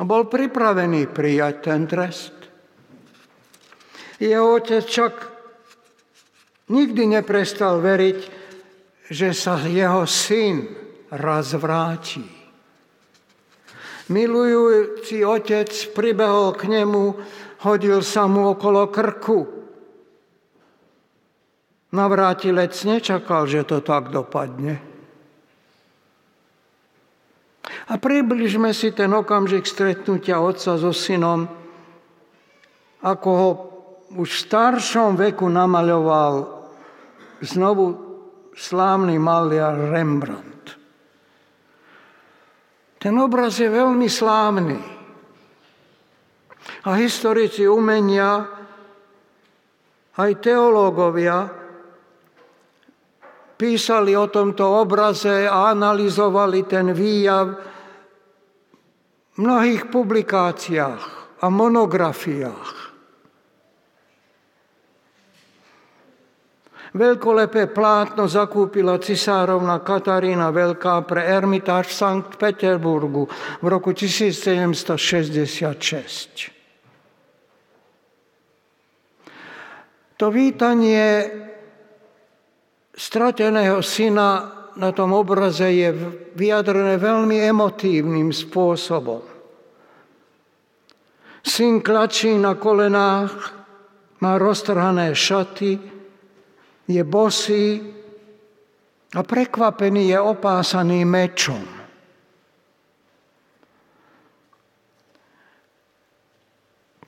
Bol 0.00 0.30
pripravený 0.30 1.10
prijať 1.10 1.54
ten 1.60 1.84
trest. 1.84 2.36
Jeho 4.20 4.56
otec 4.56 4.86
však 4.86 5.14
nikdy 6.72 7.20
neprestal 7.20 7.82
veriť, 7.82 8.18
že 9.10 9.34
sa 9.34 9.58
jeho 9.66 10.06
syn 10.06 10.70
raz 11.10 11.52
vráti. 11.58 12.39
Milujúci 14.10 15.22
otec 15.22 15.70
pribehol 15.94 16.58
k 16.58 16.66
nemu, 16.66 17.14
hodil 17.62 18.02
sa 18.02 18.26
mu 18.26 18.50
okolo 18.52 18.90
krku 18.90 19.60
Navrátilec 21.90 22.70
nečakal, 22.86 23.50
že 23.50 23.66
to 23.66 23.82
tak 23.82 24.14
dopadne. 24.14 24.78
A 27.90 27.98
približme 27.98 28.70
si 28.70 28.94
ten 28.94 29.10
okamžik 29.10 29.66
stretnutia 29.66 30.38
otca 30.38 30.78
so 30.78 30.94
synom, 30.94 31.50
ako 33.02 33.28
ho 33.34 33.48
už 34.14 34.30
v 34.30 34.42
staršom 34.46 35.18
veku 35.18 35.50
namaľoval 35.50 36.34
znovu 37.42 37.98
slávny 38.54 39.18
maliar 39.18 39.74
Rembrandt. 39.90 40.49
Ten 43.00 43.16
obraz 43.16 43.56
je 43.56 43.72
veľmi 43.72 44.04
slávny. 44.04 44.76
A 46.84 46.90
historici 47.00 47.64
umenia, 47.64 48.44
aj 50.20 50.30
teológovia 50.44 51.48
písali 53.56 54.12
o 54.12 54.28
tomto 54.28 54.64
obraze 54.84 55.48
a 55.48 55.72
analyzovali 55.72 56.68
ten 56.68 56.92
výjav 56.92 57.46
v 59.32 59.36
mnohých 59.36 59.88
publikáciách 59.88 61.04
a 61.40 61.46
monografiách. 61.48 62.79
Veľkolepé 66.90 67.70
plátno 67.70 68.26
zakúpila 68.26 68.98
cisárovna 68.98 69.78
Katarína 69.78 70.50
Veľká 70.50 71.06
pre 71.06 71.22
Ermitáž 71.22 71.86
v 71.86 71.94
Sankt 71.94 72.34
Peterburgu 72.34 73.30
v 73.62 73.66
roku 73.70 73.94
1766. 73.94 76.50
To 80.18 80.26
vítanie 80.34 81.30
strateného 82.90 83.78
syna 83.86 84.50
na 84.76 84.90
tom 84.90 85.14
obraze 85.14 85.70
je 85.70 85.94
vyjadrené 86.34 86.98
veľmi 86.98 87.38
emotívnym 87.38 88.34
spôsobom. 88.34 89.22
Syn 91.40 91.80
klačí 91.80 92.36
na 92.36 92.52
kolenách, 92.58 93.32
má 94.20 94.36
roztrhané 94.36 95.16
šaty, 95.16 95.89
je 96.90 97.02
bosý 97.06 97.78
a 99.14 99.22
prekvapený 99.22 100.10
je 100.10 100.18
opásaný 100.18 101.06
mečom. 101.06 101.62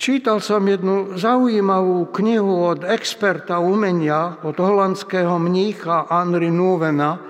Čítal 0.02 0.42
som 0.42 0.66
jednu 0.66 1.14
zaujímavú 1.14 2.10
knihu 2.10 2.74
od 2.74 2.82
experta 2.82 3.62
umenia, 3.62 4.34
od 4.42 4.58
holandského 4.58 5.38
mnícha 5.38 6.10
Henry 6.10 6.50
Nuvena, 6.50 7.22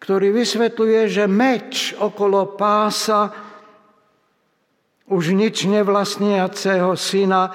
ktorý 0.00 0.32
vysvetľuje, 0.32 1.00
že 1.12 1.28
meč 1.28 1.92
okolo 2.00 2.56
pása 2.56 3.28
už 5.12 5.36
nič 5.36 5.68
nevlastniaceho 5.68 6.96
syna 6.96 7.52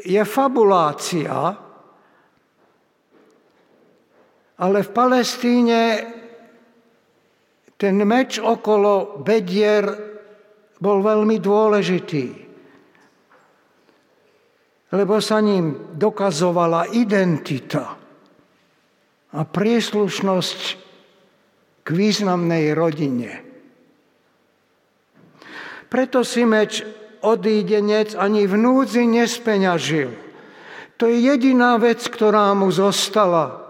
je 0.00 0.24
fabulácia, 0.24 1.65
ale 4.56 4.78
v 4.82 4.90
Palestíne 4.90 5.80
ten 7.76 7.96
meč 8.08 8.40
okolo 8.40 9.20
bedier 9.20 9.84
bol 10.80 11.04
veľmi 11.04 11.36
dôležitý 11.40 12.46
lebo 14.94 15.18
sa 15.18 15.42
ním 15.42 15.98
dokazovala 15.98 16.94
identita 16.94 17.98
a 19.34 19.40
príslušnosť 19.42 20.60
k 21.82 21.88
významnej 21.90 22.70
rodine. 22.72 23.30
Preto 25.86 26.22
si 26.22 26.46
meč 26.46 26.82
odídenec 27.22 28.14
ani 28.14 28.46
v 28.46 28.54
núdzi 28.58 29.06
nespeňažil. 29.06 30.10
To 30.96 31.04
je 31.10 31.18
jediná 31.18 31.76
vec, 31.76 32.00
ktorá 32.06 32.54
mu 32.54 32.70
zostala 32.72 33.65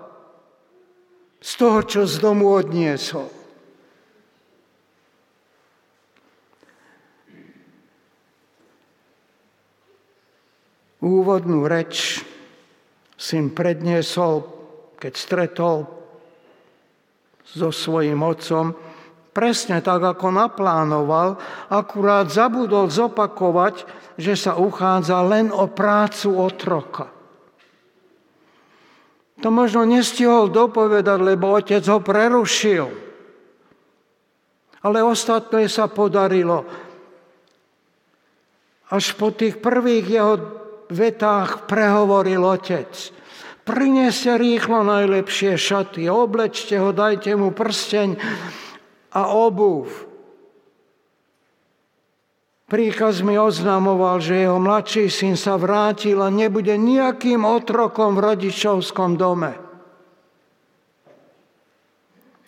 z 1.46 1.52
toho, 1.54 1.86
čo 1.86 2.02
z 2.10 2.18
domu 2.18 2.50
odniesol. 2.50 3.30
úvodnú 11.06 11.70
reč 11.70 12.18
syn 13.14 13.54
predniesol, 13.54 14.42
keď 14.98 15.12
stretol 15.14 15.76
so 17.46 17.70
svojím 17.70 18.26
otcom, 18.26 18.74
presne 19.30 19.78
tak, 19.84 20.02
ako 20.02 20.34
naplánoval, 20.34 21.38
akurát 21.70 22.26
zabudol 22.26 22.90
zopakovať, 22.90 23.86
že 24.18 24.34
sa 24.34 24.58
uchádza 24.58 25.22
len 25.22 25.54
o 25.54 25.70
prácu 25.70 26.34
otroka. 26.42 27.15
To 29.44 29.48
možno 29.52 29.84
nestihol 29.84 30.48
dopovedať, 30.48 31.18
lebo 31.20 31.52
otec 31.52 31.84
ho 31.92 32.00
prerušil. 32.00 32.86
Ale 34.80 34.98
ostatné 35.04 35.68
sa 35.68 35.90
podarilo. 35.90 36.64
Až 38.88 39.18
po 39.18 39.34
tých 39.34 39.58
prvých 39.58 40.06
jeho 40.06 40.34
vetách 40.88 41.66
prehovoril 41.66 42.38
otec. 42.38 42.88
Prineste 43.66 44.38
rýchlo 44.38 44.86
najlepšie 44.86 45.58
šaty, 45.58 46.06
oblečte 46.06 46.78
ho, 46.78 46.94
dajte 46.94 47.34
mu 47.34 47.50
prsteň 47.50 48.14
a 49.10 49.34
obuv. 49.34 49.90
Príkaz 52.66 53.22
mi 53.22 53.38
oznamoval, 53.38 54.18
že 54.18 54.42
jeho 54.42 54.58
mladší 54.58 55.06
syn 55.06 55.38
sa 55.38 55.54
vrátil 55.54 56.18
a 56.18 56.34
nebude 56.34 56.74
nejakým 56.74 57.46
otrokom 57.46 58.18
v 58.18 58.34
rodičovskom 58.34 59.14
dome. 59.14 59.54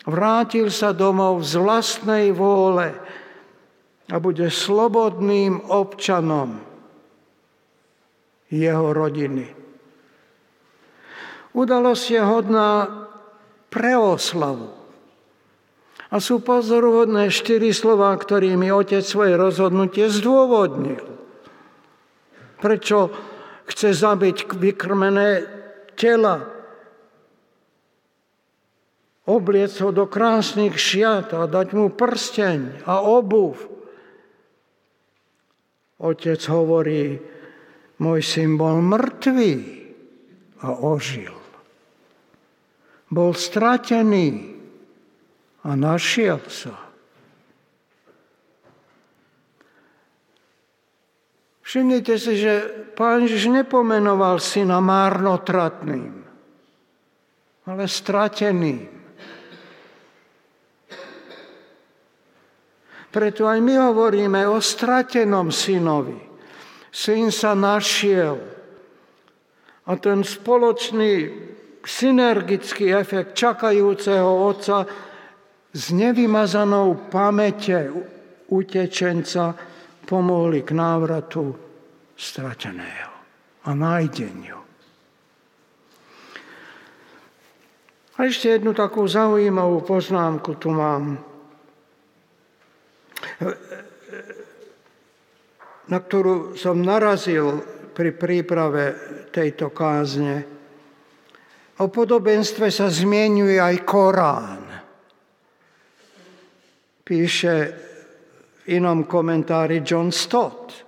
Vrátil 0.03 0.75
sa 0.75 0.91
domov 0.91 1.47
z 1.47 1.63
vlastnej 1.63 2.27
vôle 2.35 2.99
a 4.11 4.17
bude 4.19 4.51
slobodným 4.51 5.71
občanom 5.71 6.67
jeho 8.51 8.91
rodiny. 8.91 9.47
Udalosť 11.55 12.05
je 12.11 12.23
hodná 12.25 12.73
preoslavu. 13.71 14.78
A 16.09 16.17
sú 16.25 16.41
pozoruhodné 16.41 17.29
štyri 17.29 17.77
slova, 17.77 18.17
ktorými 18.17 18.73
otec 18.73 19.05
svoje 19.05 19.37
rozhodnutie 19.37 20.09
zdôvodnil. 20.09 21.05
Prečo 22.59 23.13
chce 23.69 23.93
zabiť 23.93 24.49
vykrmené 24.57 25.45
tela, 25.93 26.49
obliec 29.29 29.77
ho 29.85 29.93
do 29.93 30.09
krásnych 30.09 30.81
šiat 30.81 31.37
a 31.37 31.45
dať 31.45 31.77
mu 31.77 31.93
prsteň 31.93 32.89
a 32.89 33.05
obuv. 33.05 33.61
Otec 36.01 36.41
hovorí, 36.49 37.21
môj 38.01 38.21
syn 38.25 38.57
bol 38.57 38.81
mŕtvý 38.81 39.55
a 40.65 40.73
ožil. 40.73 41.37
Bol 43.13 43.37
stratený 43.37 44.58
a 45.65 45.75
našiel 45.75 46.39
sa. 46.47 46.89
Všimnite 51.69 52.17
si, 52.17 52.41
že 52.41 52.53
pán 52.97 53.29
Ježiš 53.29 53.53
nepomenoval 53.53 54.41
syna 54.41 54.81
márnotratným, 54.81 56.25
ale 57.69 57.85
strateným. 57.85 58.89
Preto 63.13 63.45
aj 63.45 63.61
my 63.61 63.75
hovoríme 63.89 64.49
o 64.49 64.61
stratenom 64.65 65.53
synovi. 65.53 66.17
Syn 66.89 67.29
sa 67.29 67.53
našiel. 67.53 68.41
A 69.89 69.97
ten 69.97 70.25
spoločný 70.25 71.13
synergický 71.85 72.93
efekt 72.93 73.37
čakajúceho 73.37 74.29
otca 74.29 74.85
s 75.73 75.93
nevymazanou 75.93 77.13
pamäte 77.13 77.93
utečenca 78.49 79.53
pomohli 80.09 80.65
k 80.65 80.73
návratu 80.73 81.53
strateného 82.17 83.13
a 83.65 83.71
nájdeniu. 83.77 84.59
A 88.19 88.27
ešte 88.27 88.59
jednu 88.59 88.75
takú 88.75 89.07
zaujímavú 89.07 89.87
poznámku 89.87 90.59
tu 90.59 90.75
mám 90.75 91.29
na 95.89 95.99
ktorú 95.99 96.53
som 96.55 96.85
narazil 96.85 97.65
pri 97.97 98.13
príprave 98.15 98.85
tejto 99.33 99.73
kázne. 99.73 100.45
O 101.79 101.89
podobenstve 101.89 102.69
sa 102.69 102.93
zmienuje 102.93 103.57
aj 103.57 103.77
Korán. 103.89 104.68
Píše 107.09 107.57
v 108.69 108.77
inom 108.77 109.09
komentári 109.09 109.81
John 109.81 110.13
Stott. 110.13 110.85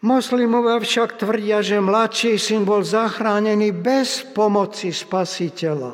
Moslimovia 0.00 0.80
však 0.80 1.20
tvrdia, 1.20 1.60
že 1.60 1.76
mladší 1.76 2.40
syn 2.40 2.64
bol 2.64 2.80
zachránený 2.80 3.76
bez 3.76 4.24
pomoci 4.32 4.96
spasiteľa, 4.96 5.92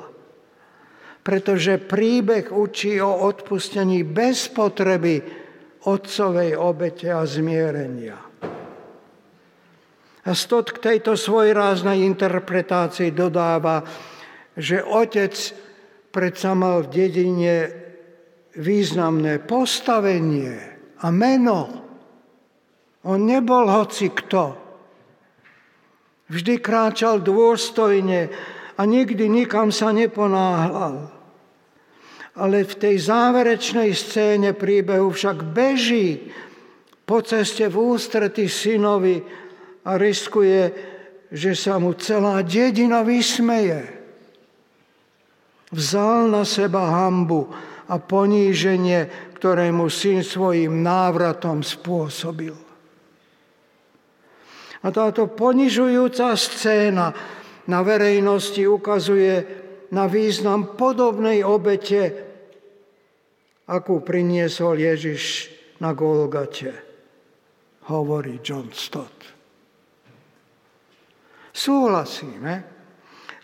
pretože 1.26 1.82
príbeh 1.82 2.54
učí 2.54 3.02
o 3.02 3.26
odpustení 3.26 4.06
bez 4.06 4.46
potreby 4.54 5.26
otcovej 5.82 6.54
obete 6.54 7.10
a 7.10 7.26
zmierenia. 7.26 8.14
A 10.22 10.30
Stot 10.38 10.70
k 10.70 10.78
tejto 10.78 11.18
svojráznej 11.18 12.06
interpretácii 12.06 13.10
dodáva, 13.10 13.82
že 14.54 14.86
otec 14.86 15.34
predsa 16.14 16.54
mal 16.54 16.86
v 16.86 16.90
dedine 16.94 17.85
významné 18.56 19.44
postavenie 19.44 20.56
a 21.00 21.06
meno, 21.12 21.86
on 23.06 23.22
nebol 23.22 23.68
hoci 23.70 24.10
kto. 24.10 24.56
Vždy 26.26 26.58
kráčal 26.58 27.22
dôstojne 27.22 28.32
a 28.74 28.82
nikdy 28.82 29.30
nikam 29.30 29.70
sa 29.70 29.94
neponáhľal. 29.94 31.14
Ale 32.36 32.66
v 32.66 32.74
tej 32.74 32.96
záverečnej 33.06 33.94
scéne 33.94 34.52
príbehu 34.52 35.14
však 35.14 35.54
beží 35.54 36.34
po 37.06 37.22
ceste 37.22 37.70
v 37.70 37.76
ústrety 37.94 38.50
synovi 38.50 39.22
a 39.86 39.94
riskuje, 39.94 40.74
že 41.30 41.54
sa 41.54 41.78
mu 41.78 41.94
celá 41.94 42.42
dedina 42.42 43.06
vysmeje. 43.06 43.86
Vzal 45.70 46.28
na 46.34 46.42
seba 46.42 46.90
hambu 46.90 47.48
a 47.86 47.94
poníženie, 48.02 49.32
ktoré 49.38 49.70
mu 49.70 49.86
syn 49.86 50.26
svojim 50.26 50.82
návratom 50.82 51.62
spôsobil. 51.62 52.54
A 54.82 54.86
táto 54.94 55.26
ponižujúca 55.26 56.34
scéna 56.38 57.10
na 57.66 57.80
verejnosti 57.82 58.62
ukazuje 58.62 59.34
na 59.90 60.06
význam 60.06 60.78
podobnej 60.78 61.42
obete, 61.42 62.26
akú 63.66 64.02
priniesol 64.02 64.78
Ježiš 64.78 65.50
na 65.82 65.90
Golgate, 65.90 66.70
hovorí 67.90 68.38
John 68.42 68.70
Stott. 68.70 69.14
Súhlasíme, 71.56 72.75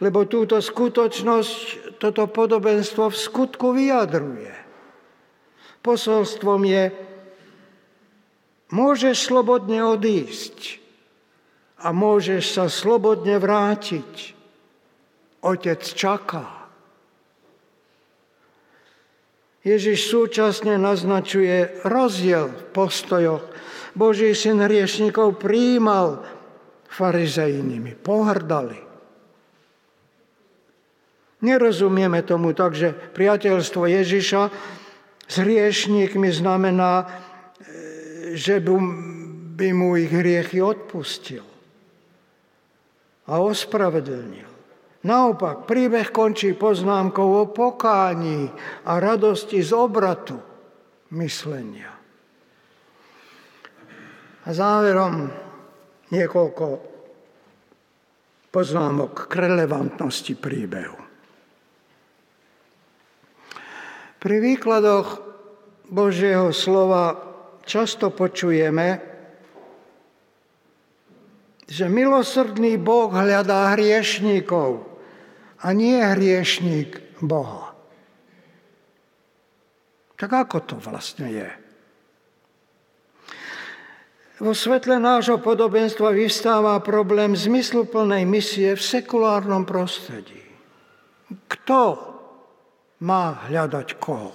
lebo 0.03 0.27
túto 0.27 0.59
skutočnosť, 0.59 1.95
toto 2.03 2.27
podobenstvo 2.27 3.07
v 3.07 3.17
skutku 3.17 3.71
vyjadruje. 3.71 4.51
Posolstvom 5.79 6.67
je, 6.67 6.91
môžeš 8.75 9.31
slobodne 9.31 9.87
odísť, 9.87 10.83
a 11.83 11.89
môžeš 11.91 12.43
sa 12.55 12.67
slobodne 12.71 13.37
vrátiť. 13.43 14.39
Otec 15.43 15.83
čaká. 15.83 16.71
Ježiš 19.63 20.11
súčasne 20.11 20.79
naznačuje 20.79 21.83
rozdiel 21.87 22.51
v 22.51 22.63
postojoch. 22.75 23.45
Boží 23.95 24.35
syn 24.35 24.63
hriešnikov 24.63 25.39
príjmal 25.43 26.23
farizejnými, 26.91 27.99
pohrdali. 27.99 28.92
Nerozumieme 31.43 32.23
tomu 32.23 32.55
tak, 32.55 32.79
že 32.79 32.95
priateľstvo 32.95 33.91
Ježiša 33.91 34.43
s 35.27 35.35
hriešníkmi 35.43 36.31
znamená, 36.31 37.11
že 38.33 38.63
by 38.63 39.69
mu 39.75 39.99
ich 39.99 40.15
hriechy 40.15 40.63
odpustil 40.63 41.43
a 43.27 43.43
ospravedlnil. 43.43 44.51
Naopak, 45.03 45.67
príbeh 45.67 46.15
končí 46.15 46.55
poznámkou 46.55 47.43
o 47.43 47.45
pokání 47.51 48.47
a 48.87 49.03
radosti 49.03 49.59
z 49.59 49.75
obratu 49.75 50.39
myslenia. 51.19 51.91
A 54.47 54.49
záverom 54.55 55.27
niekoľko 56.15 56.67
poznámok 58.55 59.27
k 59.27 59.33
relevantnosti 59.43 60.39
príbehu. 60.39 61.12
Pri 64.23 64.39
výkladoch 64.39 65.19
Božieho 65.91 66.55
slova 66.55 67.19
často 67.67 68.15
počujeme, 68.15 69.03
že 71.67 71.91
milosrdný 71.91 72.79
Boh 72.79 73.11
hľadá 73.11 73.75
hriešníkov 73.75 74.87
a 75.59 75.67
nie 75.75 75.99
hriešník 75.99 77.19
Boha. 77.19 77.75
Tak 80.15 80.31
ako 80.31 80.59
to 80.71 80.77
vlastne 80.79 81.27
je? 81.27 81.51
Vo 84.39 84.55
svetle 84.55 85.03
nášho 85.03 85.43
podobenstva 85.43 86.15
vystáva 86.15 86.79
problém 86.79 87.35
zmysluplnej 87.35 88.23
misie 88.23 88.79
v 88.79 88.83
sekulárnom 88.83 89.67
prostredí. 89.67 90.47
Kto 91.51 92.12
má 93.03 93.51
hľadať 93.51 93.89
koho? 93.99 94.33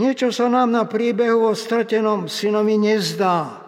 Niečo 0.00 0.32
sa 0.32 0.48
nám 0.48 0.72
na 0.72 0.88
príbehu 0.88 1.52
o 1.52 1.52
stratenom 1.52 2.26
synovi 2.26 2.80
nezdá 2.80 3.62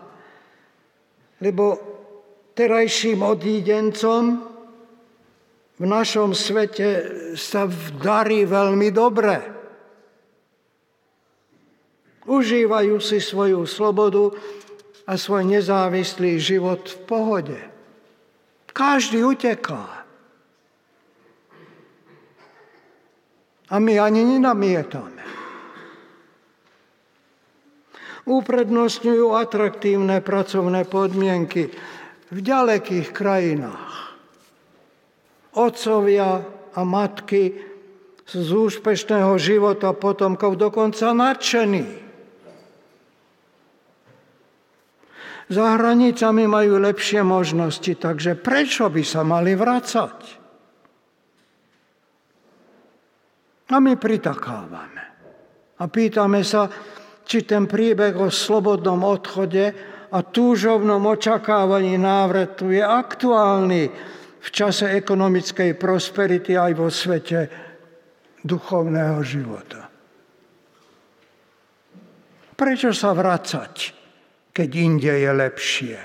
lebo 1.44 1.76
terajším 2.57 3.20
odídencom 3.20 4.22
v 5.74 5.85
našom 5.85 6.33
svete 6.33 6.88
sa 7.35 7.66
darí 7.98 8.46
veľmi 8.46 8.88
dobre. 8.94 9.37
Užívajú 12.24 12.96
si 13.02 13.20
svoju 13.20 13.68
slobodu 13.68 14.33
a 15.04 15.18
svoj 15.20 15.44
nezávislý 15.44 16.40
život 16.40 16.88
v 16.88 16.98
pohode. 17.04 17.59
Každý 18.72 19.20
uteká. 19.26 19.93
A 23.72 23.81
my 23.81 23.96
ani 23.96 24.24
nenamietame 24.24 25.24
uprednostňujú 28.24 29.37
atraktívne 29.37 30.24
pracovné 30.24 30.88
podmienky 30.88 31.68
v 32.33 32.38
ďalekých 32.40 33.12
krajinách. 33.12 34.16
Otcovia 35.55 36.42
a 36.74 36.81
matky 36.83 37.55
z 38.24 38.48
úspešného 38.50 39.37
života 39.37 39.92
potomkov 39.92 40.57
dokonca 40.57 41.12
nadšení. 41.12 42.03
Za 45.44 45.77
hranicami 45.77 46.48
majú 46.48 46.81
lepšie 46.81 47.20
možnosti, 47.20 47.92
takže 48.00 48.33
prečo 48.33 48.88
by 48.88 49.05
sa 49.05 49.20
mali 49.20 49.53
vracať? 49.53 50.43
A 53.72 53.81
my 53.81 53.96
pritakávame. 53.96 55.05
A 55.81 55.85
pýtame 55.88 56.44
sa, 56.44 56.68
či 57.24 57.48
ten 57.48 57.64
príbeh 57.64 58.12
o 58.20 58.28
slobodnom 58.28 59.01
odchode 59.01 59.72
a 60.12 60.18
túžovnom 60.20 61.01
očakávaní 61.01 61.97
návratu 61.97 62.70
je 62.70 62.84
aktuálny 62.84 63.82
v 64.45 64.49
čase 64.53 64.93
ekonomickej 64.93 65.80
prosperity 65.80 66.53
aj 66.55 66.72
vo 66.76 66.93
svete 66.93 67.41
duchovného 68.45 69.18
života. 69.24 69.88
Prečo 72.55 72.95
sa 72.95 73.11
vracať, 73.16 73.74
keď 74.55 74.68
inde 74.78 75.11
je 75.11 75.30
lepšie? 75.32 75.99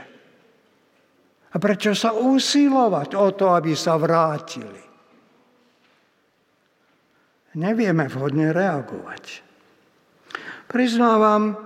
A 1.49 1.55
prečo 1.61 1.93
sa 1.93 2.15
usilovať 2.15 3.13
o 3.13 3.27
to, 3.35 3.53
aby 3.53 3.77
sa 3.77 3.99
vrátili? 3.99 4.88
Nevieme 7.57 8.05
vhodne 8.05 8.53
reagovať. 8.53 9.41
Priznávam, 10.69 11.57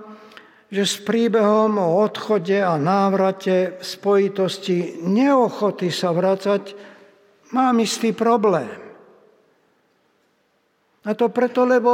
že 0.72 0.88
s 0.88 0.96
príbehom 1.04 1.76
o 1.76 2.00
odchode 2.00 2.56
a 2.56 2.80
návrate 2.80 3.76
v 3.76 3.84
spojitosti 3.84 5.04
neochoty 5.04 5.92
sa 5.92 6.10
vracať 6.10 6.72
mám 7.52 7.76
istý 7.84 8.16
problém. 8.16 8.72
A 11.04 11.12
to 11.12 11.28
preto, 11.28 11.68
lebo 11.68 11.92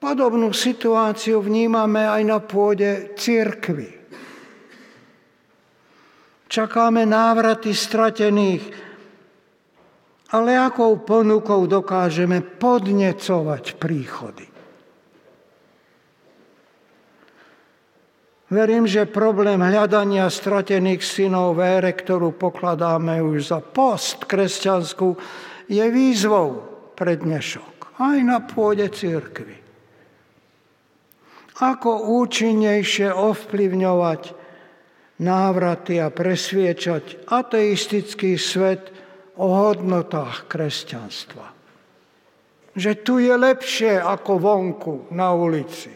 podobnú 0.00 0.56
situáciu 0.56 1.44
vnímame 1.44 2.08
aj 2.08 2.22
na 2.24 2.40
pôde 2.40 3.12
církvy. 3.14 4.02
Čakáme 6.48 7.04
návraty 7.04 7.76
stratených, 7.76 8.91
ale 10.32 10.56
akou 10.56 10.96
ponukou 11.04 11.68
dokážeme 11.68 12.40
podnecovať 12.40 13.76
príchody. 13.76 14.48
Verím, 18.52 18.84
že 18.84 19.08
problém 19.08 19.56
hľadania 19.56 20.28
stratených 20.28 21.00
synov 21.00 21.56
v 21.56 21.80
ére, 21.80 21.92
ktorú 21.96 22.36
pokladáme 22.36 23.24
už 23.24 23.48
za 23.48 23.60
post 23.64 24.28
kresťanskú, 24.28 25.16
je 25.72 25.84
výzvou 25.88 26.60
pre 26.92 27.16
dnešok, 27.16 27.96
aj 27.96 28.18
na 28.20 28.44
pôde 28.44 28.84
církvy. 28.92 29.56
Ako 31.64 32.12
účinnejšie 32.20 33.08
ovplyvňovať 33.08 34.22
návraty 35.24 35.96
a 35.96 36.12
presviečať 36.12 37.24
ateistický 37.32 38.36
svet 38.36 39.01
o 39.36 39.46
hodnotách 39.48 40.48
kresťanstva. 40.48 41.46
Že 42.72 42.92
tu 43.04 43.20
je 43.20 43.32
lepšie 43.32 44.00
ako 44.00 44.32
vonku 44.40 44.94
na 45.12 45.32
ulici. 45.36 45.92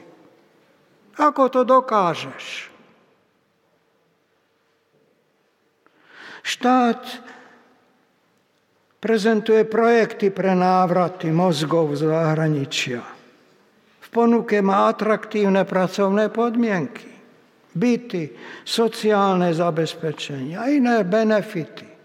Ako 1.16 1.49
to 1.49 1.64
dokážeš? 1.64 2.68
Štát 6.47 7.03
prezentuje 9.01 9.64
projekty 9.66 10.30
pre 10.30 10.53
návraty 10.53 11.32
mozgov 11.32 11.97
z 11.97 12.07
zahraničia. 12.07 13.03
V 14.05 14.09
ponuke 14.12 14.62
má 14.62 14.87
atraktívne 14.93 15.66
pracovné 15.66 16.30
podmienky, 16.30 17.11
byty, 17.74 18.30
sociálne 18.62 19.51
zabezpečenie 19.51 20.55
a 20.55 20.70
iné 20.70 21.03
benefity. 21.03 21.95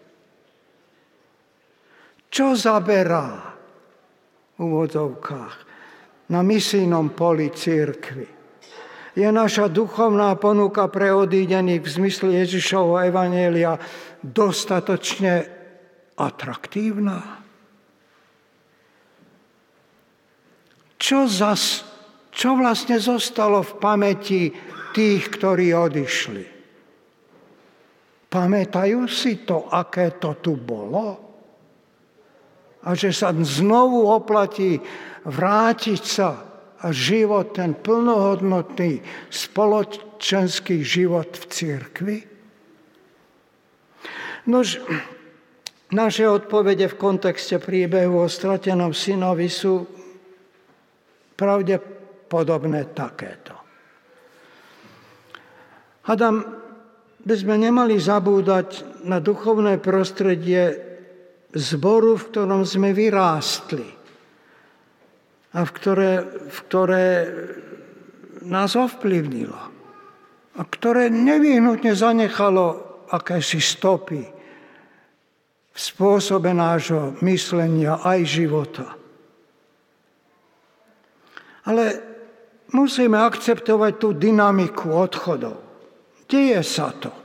Čo 2.32 2.56
zaberá 2.56 3.60
v 4.56 4.58
úvodzovkách 4.64 5.56
na 6.32 6.40
misijnom 6.40 7.12
poli 7.12 7.52
církvy? 7.52 8.42
je 9.16 9.28
naša 9.28 9.68
duchovná 9.68 10.36
ponuka 10.40 10.88
pre 10.88 11.12
odídených 11.12 11.84
v 11.84 11.94
zmysle 12.00 12.30
Ježišovho 12.44 13.04
Evanielia 13.04 13.76
dostatočne 14.24 15.44
atraktívna? 16.16 17.44
Čo, 21.02 21.26
zas, 21.28 21.84
čo 22.32 22.56
vlastne 22.56 23.02
zostalo 23.02 23.66
v 23.66 23.74
pamäti 23.82 24.42
tých, 24.94 25.24
ktorí 25.34 25.74
odišli? 25.74 26.46
Pamätajú 28.32 29.12
si 29.12 29.44
to, 29.44 29.68
aké 29.68 30.16
to 30.16 30.40
tu 30.40 30.56
bolo? 30.56 31.31
A 32.82 32.98
že 32.98 33.14
sa 33.14 33.30
znovu 33.32 34.10
oplatí 34.10 34.82
vrátiť 35.26 36.02
sa 36.02 36.30
a 36.82 36.90
život, 36.90 37.54
ten 37.54 37.78
plnohodnotný 37.78 39.06
spoločenský 39.30 40.82
život 40.82 41.30
v 41.30 41.46
církvi? 41.46 42.18
Nož, 44.50 44.82
naše 45.94 46.26
odpovede 46.26 46.90
v 46.90 46.98
kontexte 46.98 47.62
príbehu 47.62 48.26
o 48.26 48.32
stratenom 48.32 48.98
synovi 48.98 49.46
sú 49.46 49.86
pravdepodobné 51.38 52.98
takéto. 52.98 53.54
Adam, 56.10 56.42
by 57.22 57.36
sme 57.38 57.62
nemali 57.62 58.02
zabúdať 58.02 59.02
na 59.06 59.22
duchovné 59.22 59.78
prostredie 59.78 60.91
zboru, 61.56 62.16
v 62.16 62.28
ktorom 62.32 62.64
sme 62.64 62.96
vyrástli 62.96 63.88
a 65.52 65.60
v 65.68 65.72
ktoré, 65.76 66.12
v 66.48 66.58
ktoré 66.68 67.08
nás 68.48 68.74
ovplyvnilo 68.80 69.60
a 70.56 70.62
ktoré 70.64 71.12
nevyhnutne 71.12 71.92
zanechalo 71.96 72.66
akési 73.12 73.60
stopy 73.60 74.24
v 75.72 75.80
spôsobe 75.80 76.52
nášho 76.52 77.16
myslenia 77.24 78.00
aj 78.04 78.20
života. 78.28 78.88
Ale 81.68 81.84
musíme 82.76 83.16
akceptovať 83.16 83.94
tú 84.00 84.10
dynamiku 84.16 84.92
odchodov. 84.92 85.56
Deje 86.28 86.60
sa 86.64 86.92
to. 86.96 87.21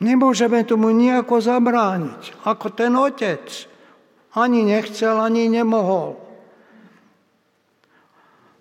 Nemôžeme 0.00 0.64
tomu 0.64 0.96
nejako 0.96 1.44
zabrániť, 1.44 2.48
ako 2.48 2.66
ten 2.72 2.96
otec, 2.96 3.44
ani 4.32 4.64
nechcel, 4.64 5.20
ani 5.20 5.52
nemohol. 5.52 6.16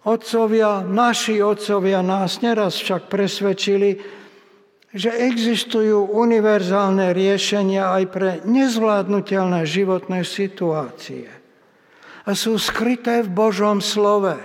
Otcovia, 0.04 0.84
naši 0.84 1.40
otcovia 1.40 2.04
nás 2.04 2.44
neraz 2.44 2.80
však 2.80 3.08
presvedčili, 3.08 4.00
že 4.90 5.14
existujú 5.14 6.12
univerzálne 6.12 7.14
riešenia 7.14 7.94
aj 7.94 8.04
pre 8.10 8.30
nezvládnutelné 8.44 9.62
životné 9.64 10.26
situácie. 10.26 11.30
A 12.26 12.34
sú 12.34 12.58
skryté 12.58 13.22
v 13.22 13.30
Božom 13.30 13.80
slove, 13.80 14.36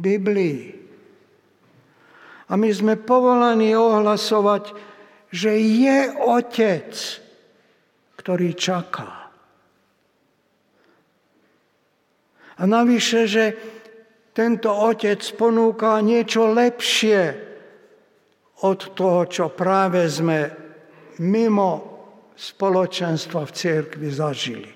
Biblii. 0.00 0.74
A 2.48 2.56
my 2.56 2.68
sme 2.72 2.94
povolaní 2.96 3.76
ohlasovať, 3.76 4.91
že 5.32 5.56
je 5.56 6.12
Otec, 6.20 6.92
ktorý 8.20 8.54
čaká. 8.54 9.22
A 12.60 12.62
navyše, 12.68 13.26
že 13.26 13.44
tento 14.32 14.70
otec 14.72 15.20
ponúka 15.34 15.98
niečo 15.98 16.52
lepšie 16.54 17.20
od 18.62 18.80
toho, 18.94 19.26
čo 19.26 19.50
práve 19.50 20.06
sme 20.06 20.48
mimo 21.20 21.70
spoločenstva 22.32 23.44
v 23.44 23.52
cirkvi 23.52 24.08
zažili. 24.08 24.72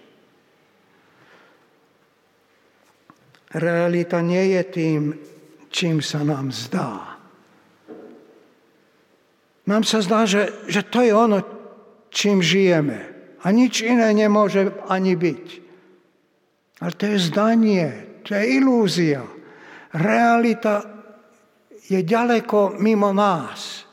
Realita 3.57 4.21
nie 4.21 4.59
je 4.59 4.63
tým, 4.67 5.03
čím 5.73 6.05
sa 6.05 6.21
nám 6.21 6.53
zdá. 6.53 7.16
Nám 9.67 9.83
sa 9.83 9.99
zdá, 9.99 10.23
že, 10.31 10.55
že 10.71 10.87
to 10.87 11.03
je 11.03 11.11
ono, 11.11 11.43
čím 12.15 12.39
žijeme. 12.39 12.99
A 13.43 13.51
nič 13.51 13.83
iné 13.83 14.15
nemôže 14.15 14.71
ani 14.87 15.19
byť. 15.19 15.47
Ale 16.83 16.93
to 16.95 17.05
je 17.11 17.19
zdanie, 17.19 17.87
to 18.23 18.35
je 18.39 18.45
ilúzia. 18.63 19.27
Realita 19.91 20.87
je 21.91 21.99
ďaleko 22.03 22.79
mimo 22.79 23.11
nás. 23.11 23.87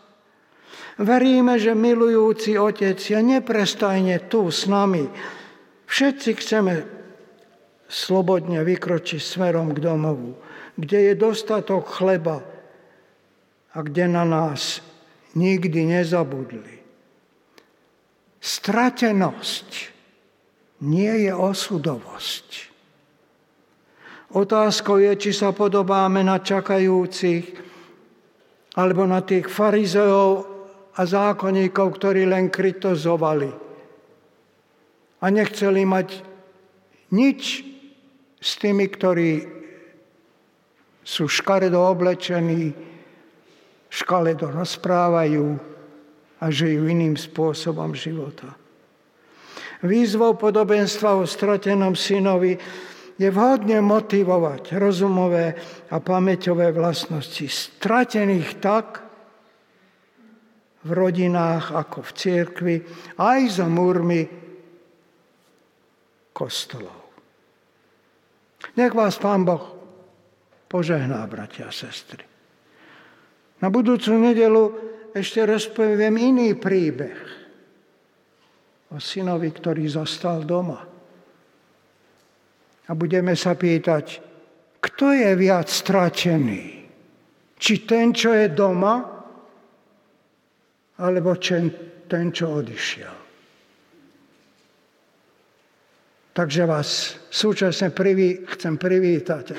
Veríme, 1.01 1.57
že 1.57 1.73
milujúci 1.73 2.53
Otec 2.53 3.01
je 3.01 3.17
neprestajne 3.17 4.29
tu 4.29 4.53
s 4.53 4.69
nami. 4.69 5.09
Všetci 5.89 6.29
chceme 6.37 6.73
slobodne 7.89 8.61
vykročiť 8.61 9.21
smerom 9.21 9.73
k 9.73 9.81
domovu, 9.81 10.37
kde 10.77 11.09
je 11.09 11.13
dostatok 11.17 11.89
chleba 11.89 12.41
a 13.73 13.77
kde 13.81 14.05
na 14.05 14.25
nás 14.25 14.92
nikdy 15.33 15.97
nezabudli. 15.97 16.75
Stratenosť 18.43 19.69
nie 20.83 21.29
je 21.29 21.31
osudovosť. 21.31 22.47
Otázkou 24.33 24.97
je, 24.97 25.13
či 25.15 25.31
sa 25.31 25.53
podobáme 25.53 26.25
na 26.25 26.41
čakajúcich 26.41 27.45
alebo 28.73 29.05
na 29.05 29.21
tých 29.21 29.45
farizeov 29.45 30.49
a 30.97 31.01
zákonníkov, 31.05 31.87
ktorí 32.01 32.25
len 32.25 32.49
kritizovali 32.49 33.53
a 35.23 35.25
nechceli 35.29 35.87
mať 35.87 36.09
nič 37.13 37.63
s 38.41 38.51
tými, 38.59 38.89
ktorí 38.89 39.31
sú 41.05 41.29
škaredo 41.29 41.79
oblečení, 41.79 42.92
škaredo 43.93 44.49
rozprávajú 44.49 45.53
a 46.41 46.45
žijú 46.49 46.89
iným 46.89 47.13
spôsobom 47.13 47.93
života. 47.93 48.57
Výzvou 49.85 50.33
podobenstva 50.33 51.21
o 51.21 51.29
stratenom 51.29 51.93
synovi 51.93 52.57
je 53.21 53.29
vhodne 53.29 53.77
motivovať 53.85 54.73
rozumové 54.81 55.53
a 55.93 56.01
pamäťové 56.01 56.73
vlastnosti 56.73 57.45
stratených 57.45 58.49
tak 58.57 59.05
v 60.83 60.89
rodinách 60.89 61.77
ako 61.77 62.03
v 62.03 62.11
cirkvi, 62.17 62.75
aj 63.21 63.39
za 63.61 63.67
múrmi 63.69 64.27
kostolov. 66.33 67.13
Nech 68.75 68.91
vás 68.91 69.15
Pán 69.21 69.45
Boh 69.45 69.63
požehná, 70.67 71.23
bratia 71.29 71.69
a 71.69 71.75
sestry. 71.75 72.32
Na 73.63 73.71
budúcu 73.71 74.11
nedelu 74.19 74.63
ešte 75.15 75.39
rozpoviem 75.47 76.19
iný 76.19 76.59
príbeh 76.59 77.15
o 78.91 78.99
synovi, 78.99 79.55
ktorý 79.55 79.87
zostal 79.87 80.43
doma. 80.43 80.83
A 82.83 82.91
budeme 82.91 83.31
sa 83.39 83.55
pýtať, 83.55 84.19
kto 84.83 85.15
je 85.15 85.31
viac 85.39 85.71
stratený? 85.71 86.83
Či 87.55 87.73
ten, 87.87 88.11
čo 88.11 88.35
je 88.35 88.51
doma, 88.51 88.99
alebo 90.99 91.39
ten, 91.39 92.25
čo 92.35 92.59
odišiel. 92.59 93.15
Takže 96.35 96.61
vás 96.67 97.15
súčasne 97.31 97.95
priví, 97.95 98.43
chcem 98.57 98.75
privítať 98.75 99.55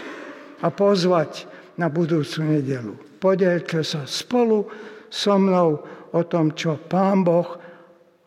a 0.61 0.69
pozvať 0.69 1.49
na 1.81 1.89
budúcu 1.89 2.45
nedelu. 2.45 3.04
Podelte 3.25 3.81
sa 3.81 4.05
spolu 4.05 4.69
so 5.09 5.41
mnou 5.41 5.81
o 6.13 6.21
tom, 6.29 6.53
čo 6.53 6.77
Pán 6.77 7.25
Boh 7.25 7.57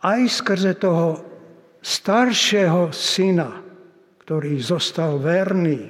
aj 0.01 0.25
skrze 0.25 0.73
toho 0.81 1.21
staršieho 1.85 2.89
syna, 2.89 3.61
ktorý 4.25 4.57
zostal 4.57 5.21
verný, 5.21 5.85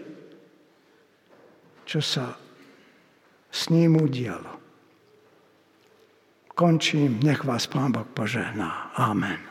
čo 1.87 2.03
sa 2.03 2.35
s 3.47 3.71
ním 3.71 3.95
udialo. 3.95 4.59
Končím, 6.51 7.23
nech 7.23 7.47
vás 7.47 7.63
Pán 7.71 7.95
Boh 7.95 8.03
požehná. 8.11 8.91
Amen. 8.91 9.46